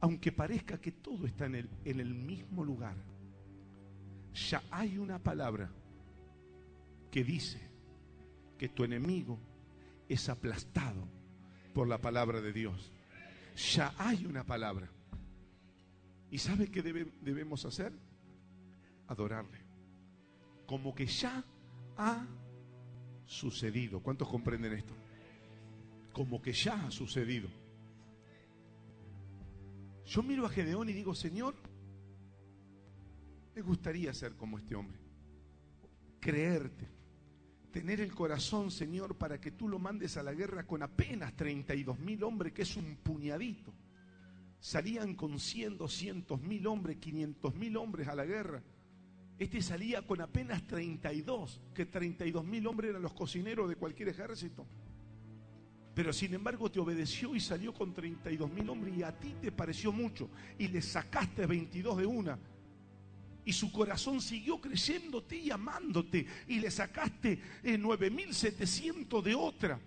[0.00, 2.96] Aunque parezca que todo está en el, en el mismo lugar
[4.34, 5.70] ya hay una palabra
[7.10, 7.60] que dice
[8.58, 9.38] que tu enemigo
[10.08, 11.08] es aplastado
[11.74, 12.92] por la palabra de Dios.
[13.56, 14.90] Ya hay una palabra.
[16.30, 17.92] ¿Y sabe qué debemos hacer?
[19.08, 19.58] Adorarle.
[20.66, 21.44] Como que ya
[21.96, 22.26] ha
[23.26, 24.00] sucedido.
[24.00, 24.94] ¿Cuántos comprenden esto?
[26.12, 27.48] Como que ya ha sucedido.
[30.06, 31.54] Yo miro a Gedeón y digo, Señor,
[33.54, 34.98] me gustaría ser como este hombre.
[36.20, 36.99] Creerte.
[37.72, 41.98] Tener el corazón, Señor, para que tú lo mandes a la guerra con apenas 32
[42.00, 43.72] mil hombres, que es un puñadito.
[44.58, 48.62] Salían con 100, 200 mil hombres, 500 mil hombres a la guerra.
[49.38, 54.66] Este salía con apenas 32, que 32 mil hombres eran los cocineros de cualquier ejército.
[55.94, 59.52] Pero sin embargo te obedeció y salió con 32 mil hombres y a ti te
[59.52, 62.38] pareció mucho y le sacaste 22 de una
[63.50, 69.80] y su corazón siguió creyéndote y amándote y le sacaste 9.700 eh, de otra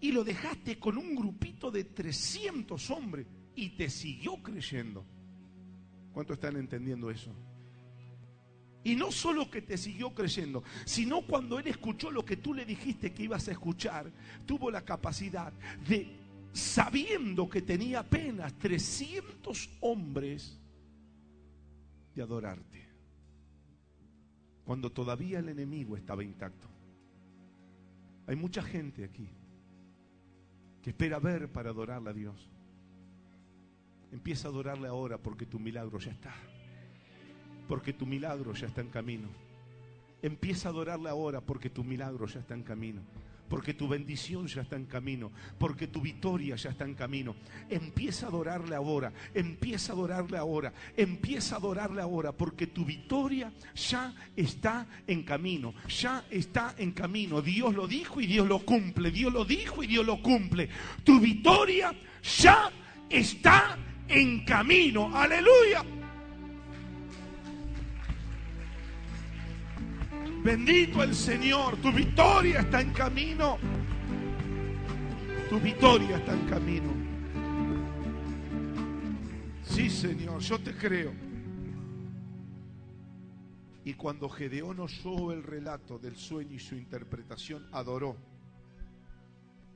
[0.00, 5.04] y lo dejaste con un grupito de 300 hombres y te siguió creyendo.
[6.14, 7.30] ¿Cuántos están entendiendo eso?
[8.84, 12.64] Y no solo que te siguió creyendo, sino cuando él escuchó lo que tú le
[12.64, 14.10] dijiste que ibas a escuchar,
[14.46, 15.52] tuvo la capacidad
[15.86, 16.08] de,
[16.54, 20.58] sabiendo que tenía apenas 300 hombres,
[22.14, 22.89] de adorarte
[24.64, 26.68] cuando todavía el enemigo estaba intacto.
[28.26, 29.28] Hay mucha gente aquí
[30.82, 32.48] que espera ver para adorarle a Dios.
[34.12, 36.34] Empieza a adorarle ahora porque tu milagro ya está.
[37.68, 39.28] Porque tu milagro ya está en camino.
[40.22, 43.02] Empieza a adorarle ahora porque tu milagro ya está en camino.
[43.50, 47.34] Porque tu bendición ya está en camino, porque tu victoria ya está en camino.
[47.68, 53.52] Empieza a adorarle ahora, empieza a adorarle ahora, empieza a adorarle ahora, porque tu victoria
[53.74, 57.42] ya está en camino, ya está en camino.
[57.42, 60.68] Dios lo dijo y Dios lo cumple, Dios lo dijo y Dios lo cumple.
[61.02, 61.92] Tu victoria
[62.22, 62.70] ya
[63.10, 63.76] está
[64.06, 65.99] en camino, aleluya.
[70.42, 73.58] Bendito el Señor, tu victoria está en camino.
[75.50, 76.90] Tu victoria está en camino.
[79.62, 81.12] Sí, Señor, yo te creo.
[83.84, 88.16] Y cuando Gedeón oyó el relato del sueño y su interpretación, adoró.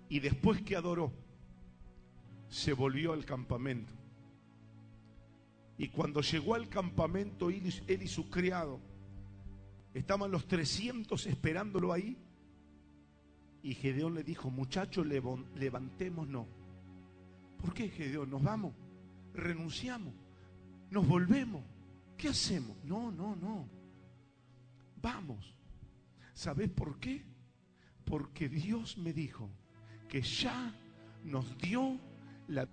[0.08, 1.12] Y después que adoró,
[2.48, 3.92] se volvió al campamento.
[5.76, 8.80] Y cuando llegó al campamento, él y su criado,
[9.94, 12.18] Estaban los 300 esperándolo ahí.
[13.62, 16.46] Y Gedeón le dijo, muchachos, levantémonos.
[17.58, 18.28] ¿Por qué, Gedeón?
[18.28, 18.74] Nos vamos,
[19.32, 20.12] renunciamos,
[20.90, 21.64] nos volvemos.
[22.16, 22.76] ¿Qué hacemos?
[22.84, 23.66] No, no, no.
[25.00, 25.54] Vamos.
[26.34, 27.24] ¿Sabes por qué?
[28.04, 29.48] Porque Dios me dijo
[30.08, 30.74] que ya
[31.24, 31.98] nos dio
[32.48, 32.68] la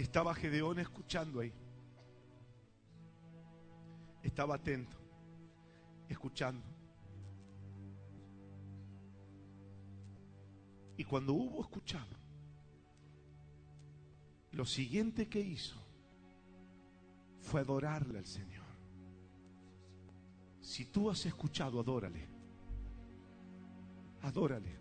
[0.00, 1.52] Estaba Gedeón escuchando ahí.
[4.22, 4.96] Estaba atento,
[6.08, 6.64] escuchando.
[10.96, 12.16] Y cuando hubo escuchado,
[14.52, 15.76] lo siguiente que hizo
[17.40, 18.64] fue adorarle al Señor.
[20.62, 22.26] Si tú has escuchado, adórale.
[24.22, 24.78] Adórale.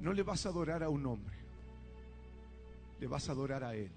[0.00, 1.35] No le vas a adorar a un hombre
[3.00, 3.90] le vas a adorar a Él.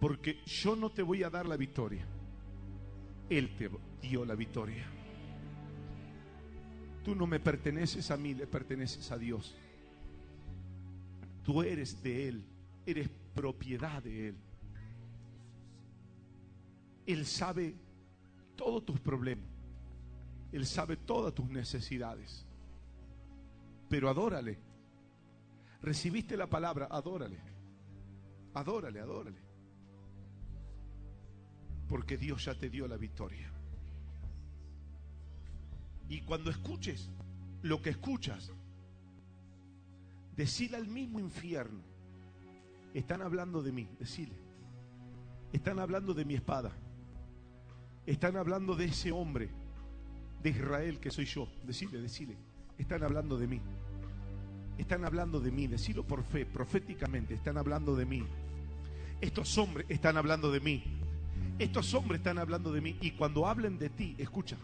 [0.00, 2.06] Porque yo no te voy a dar la victoria.
[3.28, 3.70] Él te
[4.00, 4.86] dio la victoria.
[7.04, 9.56] Tú no me perteneces a mí, le perteneces a Dios.
[11.42, 12.44] Tú eres de Él,
[12.86, 14.36] eres propiedad de Él.
[17.06, 17.74] Él sabe
[18.56, 19.48] todos tus problemas.
[20.52, 22.46] Él sabe todas tus necesidades.
[23.88, 24.67] Pero adórale
[25.82, 27.38] Recibiste la palabra, adórale.
[28.54, 29.38] Adórale, adórale.
[31.88, 33.50] Porque Dios ya te dio la victoria.
[36.08, 37.10] Y cuando escuches
[37.62, 38.50] lo que escuchas,
[40.36, 41.80] decile al mismo infierno,
[42.94, 44.34] están hablando de mí, decile.
[45.52, 46.72] Están hablando de mi espada.
[48.06, 49.50] Están hablando de ese hombre
[50.42, 51.48] de Israel que soy yo.
[51.64, 52.36] Decile, decile.
[52.78, 53.60] Están hablando de mí.
[54.78, 58.24] Están hablando de mí, decilo por fe, proféticamente, están hablando de mí.
[59.20, 60.82] Estos hombres están hablando de mí.
[61.58, 62.96] Estos hombres están hablando de mí.
[63.00, 64.56] Y cuando hablen de ti, escucha,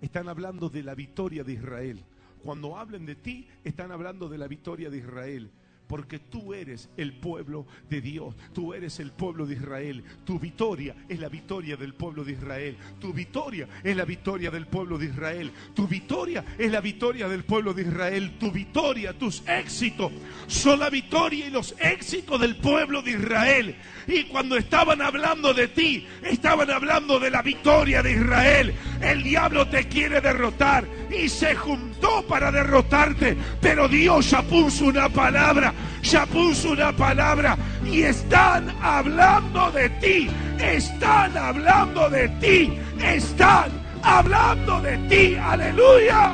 [0.00, 2.00] están hablando de la victoria de Israel.
[2.42, 5.50] Cuando hablen de ti, están hablando de la victoria de Israel
[5.88, 10.04] porque tú eres el pueblo de Dios, tú eres el pueblo de Israel.
[10.24, 12.76] Tu victoria es la victoria del pueblo de Israel.
[13.00, 15.50] Tu victoria es la victoria del pueblo de Israel.
[15.74, 18.36] Tu victoria es la victoria del pueblo de Israel.
[18.38, 20.12] Tu victoria, tus éxitos
[20.46, 23.76] son la victoria y los éxitos del pueblo de Israel.
[24.06, 28.74] Y cuando estaban hablando de ti, estaban hablando de la victoria de Israel.
[29.00, 31.87] El diablo te quiere derrotar y se juntó
[32.28, 35.72] para derrotarte, pero Dios ya puso una palabra
[36.02, 43.70] ya puso una palabra y están hablando de ti, están hablando de ti, están
[44.02, 46.32] hablando de ti, aleluya.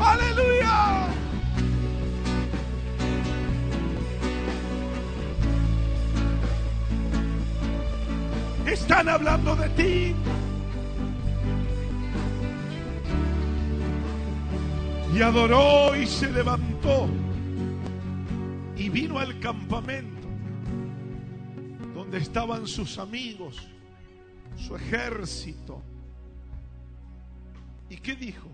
[0.00, 1.08] Aleluya.
[8.66, 10.16] Están hablando de ti.
[15.16, 17.08] Y adoró y se levantó.
[18.76, 20.28] Y vino al campamento
[21.94, 23.66] donde estaban sus amigos,
[24.58, 25.80] su ejército.
[27.88, 28.46] ¿Y qué dijo?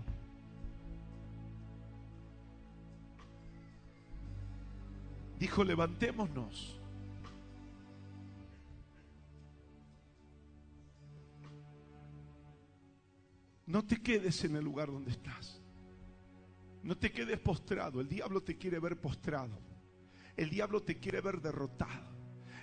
[5.37, 6.79] Dijo, levantémonos.
[13.65, 15.62] No te quedes en el lugar donde estás.
[16.83, 18.01] No te quedes postrado.
[18.01, 19.59] El diablo te quiere ver postrado.
[20.35, 22.12] El diablo te quiere ver derrotado.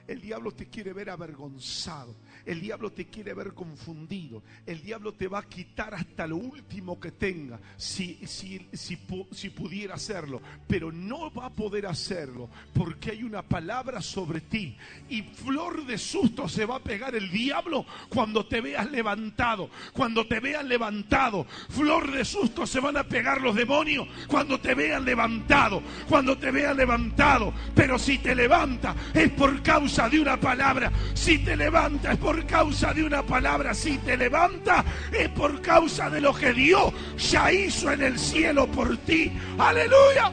[0.07, 2.17] El diablo te quiere ver avergonzado.
[2.47, 4.43] El diablo te quiere ver confundido.
[4.67, 8.99] El diablo te va a quitar hasta lo último que tenga, si, si, si,
[9.31, 10.41] si pudiera hacerlo.
[10.67, 14.77] Pero no va a poder hacerlo porque hay una palabra sobre ti.
[15.09, 19.71] Y flor de susto se va a pegar el diablo cuando te veas levantado.
[19.93, 21.45] Cuando te vean levantado.
[21.69, 25.83] Flor de susto se van a pegar los demonios cuando te vean levantado.
[26.09, 27.53] Cuando te vean levantado.
[27.75, 30.93] Pero si te levanta es por causa de una palabra.
[31.15, 33.75] Si te levanta es por causa de una palabra.
[33.75, 38.67] Si te levanta es por causa de lo que Dios ya hizo en el cielo
[38.69, 39.33] por ti.
[39.59, 40.31] Aleluya.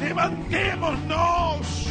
[0.00, 1.86] Levantémonos.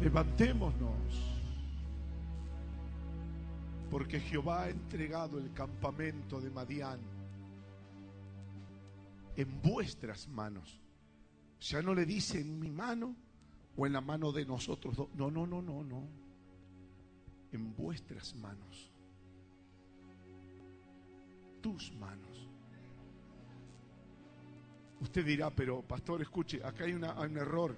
[0.00, 0.94] Levantémonos.
[3.90, 7.15] Porque Jehová ha entregado el campamento de Madián
[9.36, 10.80] en vuestras manos.
[11.60, 13.14] Ya no le dice en mi mano
[13.76, 15.08] o en la mano de nosotros dos.
[15.14, 16.08] No, no, no, no, no.
[17.52, 18.90] En vuestras manos.
[21.60, 22.48] Tus manos.
[25.00, 27.76] Usted dirá, pero pastor, escuche, acá hay, una, un error.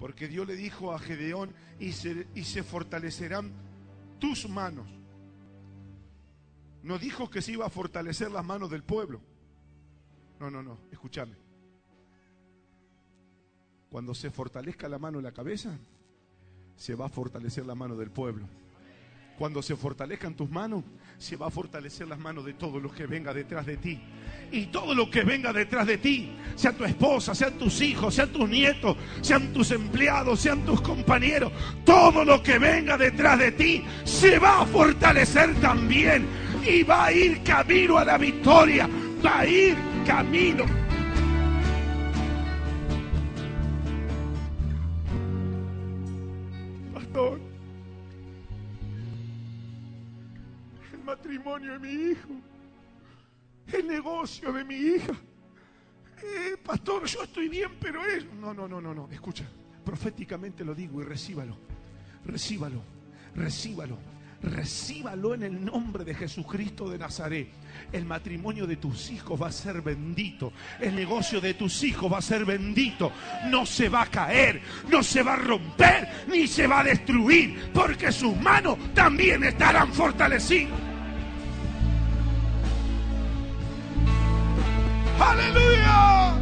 [0.00, 3.52] Porque Dios le dijo a Gedeón, y se, y se fortalecerán
[4.18, 4.88] tus manos.
[6.82, 9.20] No dijo que se iba a fortalecer las manos del pueblo.
[10.42, 11.36] No, no, no, escúchame.
[13.88, 15.78] Cuando se fortalezca la mano en la cabeza,
[16.74, 18.48] se va a fortalecer la mano del pueblo.
[19.38, 20.82] Cuando se fortalezcan tus manos,
[21.16, 24.00] se va a fortalecer las manos de todo lo que venga detrás de ti.
[24.50, 28.32] Y todo lo que venga detrás de ti, sea tu esposa, sean tus hijos, sean
[28.32, 31.52] tus nietos, sean tus empleados, sean tus compañeros,
[31.84, 36.26] todo lo que venga detrás de ti se va a fortalecer también
[36.66, 38.90] y va a ir camino a la victoria,
[39.24, 40.64] va a ir camino.
[51.04, 52.28] Matrimonio de mi hijo,
[53.72, 55.12] el negocio de mi hija.
[56.22, 58.24] Eh, pastor, yo estoy bien, pero es...
[58.34, 59.44] No, no, no, no, no, escucha,
[59.84, 61.58] proféticamente lo digo y recíbalo,
[62.24, 62.82] recíbalo,
[63.34, 63.98] recíbalo,
[64.42, 67.48] recíbalo en el nombre de Jesucristo de Nazaret.
[67.92, 70.52] El matrimonio de tus hijos va a ser bendito.
[70.80, 73.12] El negocio de tus hijos va a ser bendito.
[73.48, 77.70] No se va a caer, no se va a romper, ni se va a destruir,
[77.72, 80.72] porque sus manos también estarán fortalecidas.
[85.20, 86.41] Aleluya.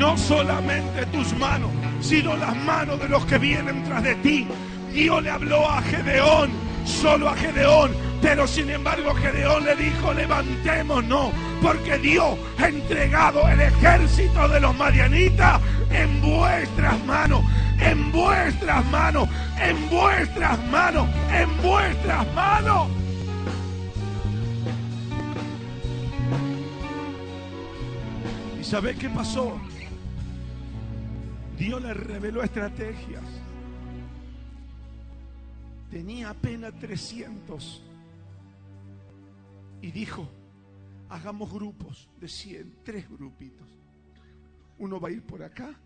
[0.00, 1.70] No solamente tus manos,
[2.00, 4.48] sino las manos de los que vienen tras de ti.
[4.94, 6.50] Dios le habló a Gedeón,
[6.86, 13.60] solo a Gedeón, pero sin embargo Gedeón le dijo, levantémonos, porque Dios ha entregado el
[13.60, 17.42] ejército de los madianitas en vuestras manos,
[17.78, 19.28] en vuestras manos,
[19.60, 22.88] en vuestras manos, en vuestras manos.
[28.58, 29.60] ¿Y sabes qué pasó?
[31.60, 33.22] Dios le reveló estrategias.
[35.90, 37.82] Tenía apenas 300
[39.82, 40.26] y dijo,
[41.10, 43.68] hagamos grupos de 100, tres grupitos.
[44.78, 45.78] Uno va a ir por acá,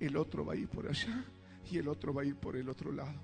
[0.00, 1.22] el otro va a ir por allá
[1.70, 3.20] y el otro va a ir por el otro lado.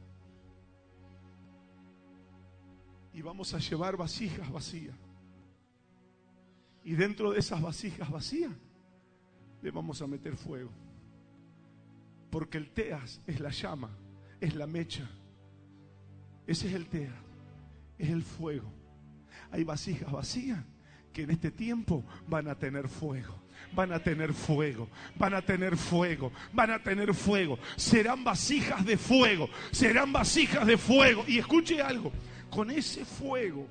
[3.15, 4.95] Y vamos a llevar vasijas vacías.
[6.85, 8.53] Y dentro de esas vasijas vacías
[9.63, 10.85] le vamos a meter fuego.
[12.35, 13.97] Porque el teas es la llama,
[14.41, 15.09] es la mecha.
[16.49, 17.15] Ese es el teas,
[17.97, 18.73] es el fuego.
[19.53, 20.59] Hay vasijas vacías
[21.13, 23.41] que en este tiempo van a tener fuego.
[23.73, 27.57] Van a tener fuego, van a tener fuego, van a tener fuego.
[27.77, 31.25] Serán vasijas de fuego, serán vasijas de fuego.
[31.29, 32.11] Y escuche algo,
[32.51, 33.69] con ese fuego,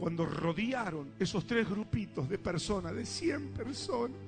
[0.00, 4.18] cuando rodearon esos tres grupitos de personas, de 100 personas,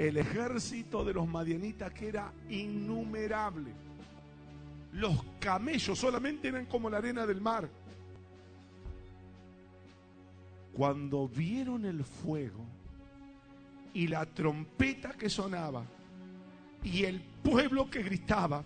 [0.00, 3.70] el ejército de los madianitas que era innumerable.
[4.94, 7.68] Los camellos solamente eran como la arena del mar.
[10.72, 12.64] Cuando vieron el fuego
[13.92, 15.84] y la trompeta que sonaba
[16.82, 18.64] y el pueblo que gritaba,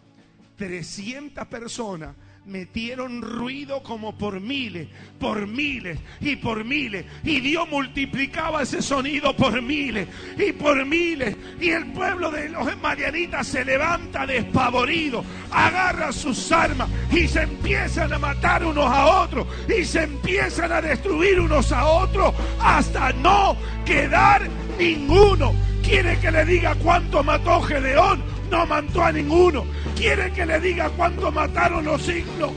[0.56, 2.15] 300 personas
[2.47, 4.89] metieron ruido como por miles,
[5.19, 7.07] por miles y por miles.
[7.23, 11.37] Y Dios multiplicaba ese sonido por miles y por miles.
[11.61, 18.12] Y el pueblo de los marianitas se levanta despavorido, agarra sus armas y se empiezan
[18.12, 23.57] a matar unos a otros y se empiezan a destruir unos a otros hasta no
[23.85, 24.49] quedar
[24.79, 25.55] ninguno.
[25.83, 28.34] ¿Quiere que le diga cuánto mató Gedeón?
[28.55, 29.66] No mató a ninguno.
[29.97, 32.52] ¿Quiere que le diga cuánto mataron los, siglos,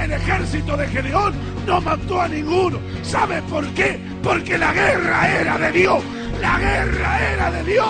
[0.00, 1.34] el ejército de Gedeón?
[1.66, 2.78] No mató a ninguno.
[3.02, 3.98] ¿Sabe por qué?
[4.22, 6.04] Porque la guerra era de Dios.
[6.40, 7.88] La guerra era de Dios.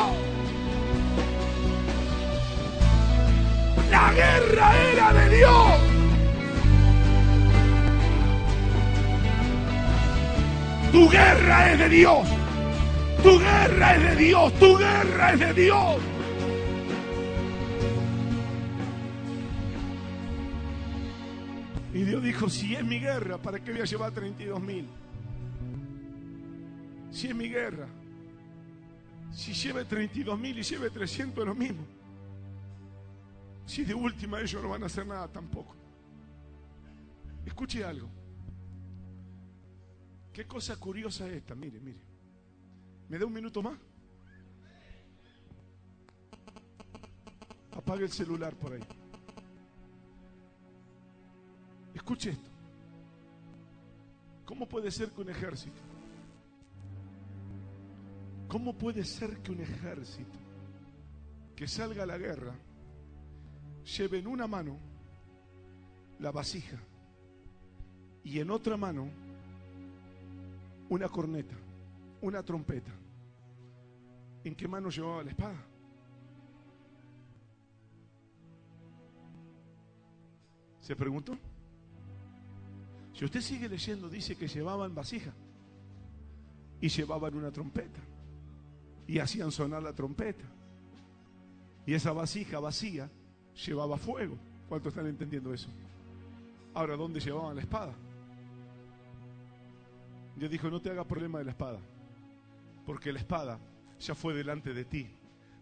[3.91, 5.73] La guerra era de Dios.
[10.91, 12.29] Tu guerra es de Dios.
[13.23, 14.53] Tu guerra es de Dios.
[14.55, 16.16] Tu guerra es de Dios.
[21.97, 24.87] Y Dios dijo, si es mi guerra, ¿para qué voy a llevar 32 mil?
[27.11, 27.89] Si es mi guerra,
[29.33, 31.87] si lleve 32 mil y lleve 300 es lo mismo.
[33.65, 35.75] Si de última ellos no van a hacer nada tampoco.
[37.47, 38.11] Escuche algo.
[40.35, 42.03] Qué cosa curiosa esta, mire, mire.
[43.09, 43.79] ¿Me da un minuto más?
[47.73, 48.83] Apague el celular por ahí.
[52.07, 52.51] Escuche esto.
[54.45, 55.83] ¿Cómo puede ser que un ejército?
[58.47, 60.39] ¿Cómo puede ser que un ejército
[61.57, 62.55] que salga a la guerra
[63.99, 64.79] lleve en una mano
[66.21, 66.79] la vasija
[68.23, 69.11] y en otra mano
[70.89, 71.57] una corneta,
[72.23, 72.93] una trompeta?
[74.45, 75.67] ¿En qué mano llevaba la espada?
[80.79, 81.37] ¿Se preguntó?
[83.17, 85.33] Si usted sigue leyendo, dice que llevaban vasija
[86.83, 88.01] y llevaban una trompeta
[89.07, 90.45] y hacían sonar la trompeta.
[91.87, 93.09] Y esa vasija vacía
[93.65, 94.37] llevaba fuego.
[94.69, 95.69] ¿Cuántos están entendiendo eso?
[96.75, 97.95] Ahora, ¿dónde llevaban la espada?
[100.37, 101.79] Dios dijo, no te hagas problema de la espada,
[102.85, 103.59] porque la espada
[103.99, 105.09] ya fue delante de ti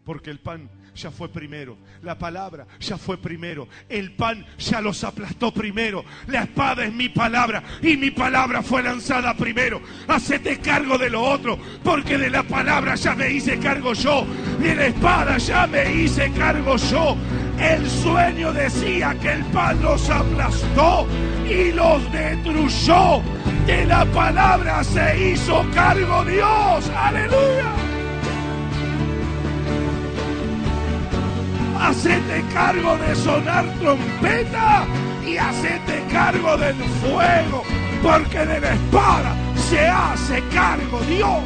[0.04, 5.02] porque el pan ya fue primero, la palabra ya fue primero, el pan ya los
[5.02, 9.80] aplastó primero, la espada es mi palabra y mi palabra fue lanzada primero.
[10.06, 14.26] Hacete cargo de lo otro, porque de la palabra ya me hice cargo yo,
[14.60, 17.16] de la espada ya me hice cargo yo.
[17.58, 21.06] El sueño decía que el pan los aplastó
[21.48, 23.22] y los destruyó.
[23.66, 26.90] De la palabra se hizo cargo Dios.
[26.90, 27.93] Aleluya.
[31.88, 34.86] Hacete cargo de sonar trompeta
[35.26, 37.62] y hacete cargo del fuego,
[38.02, 39.36] porque de la espada
[39.68, 41.40] se hace cargo Dios.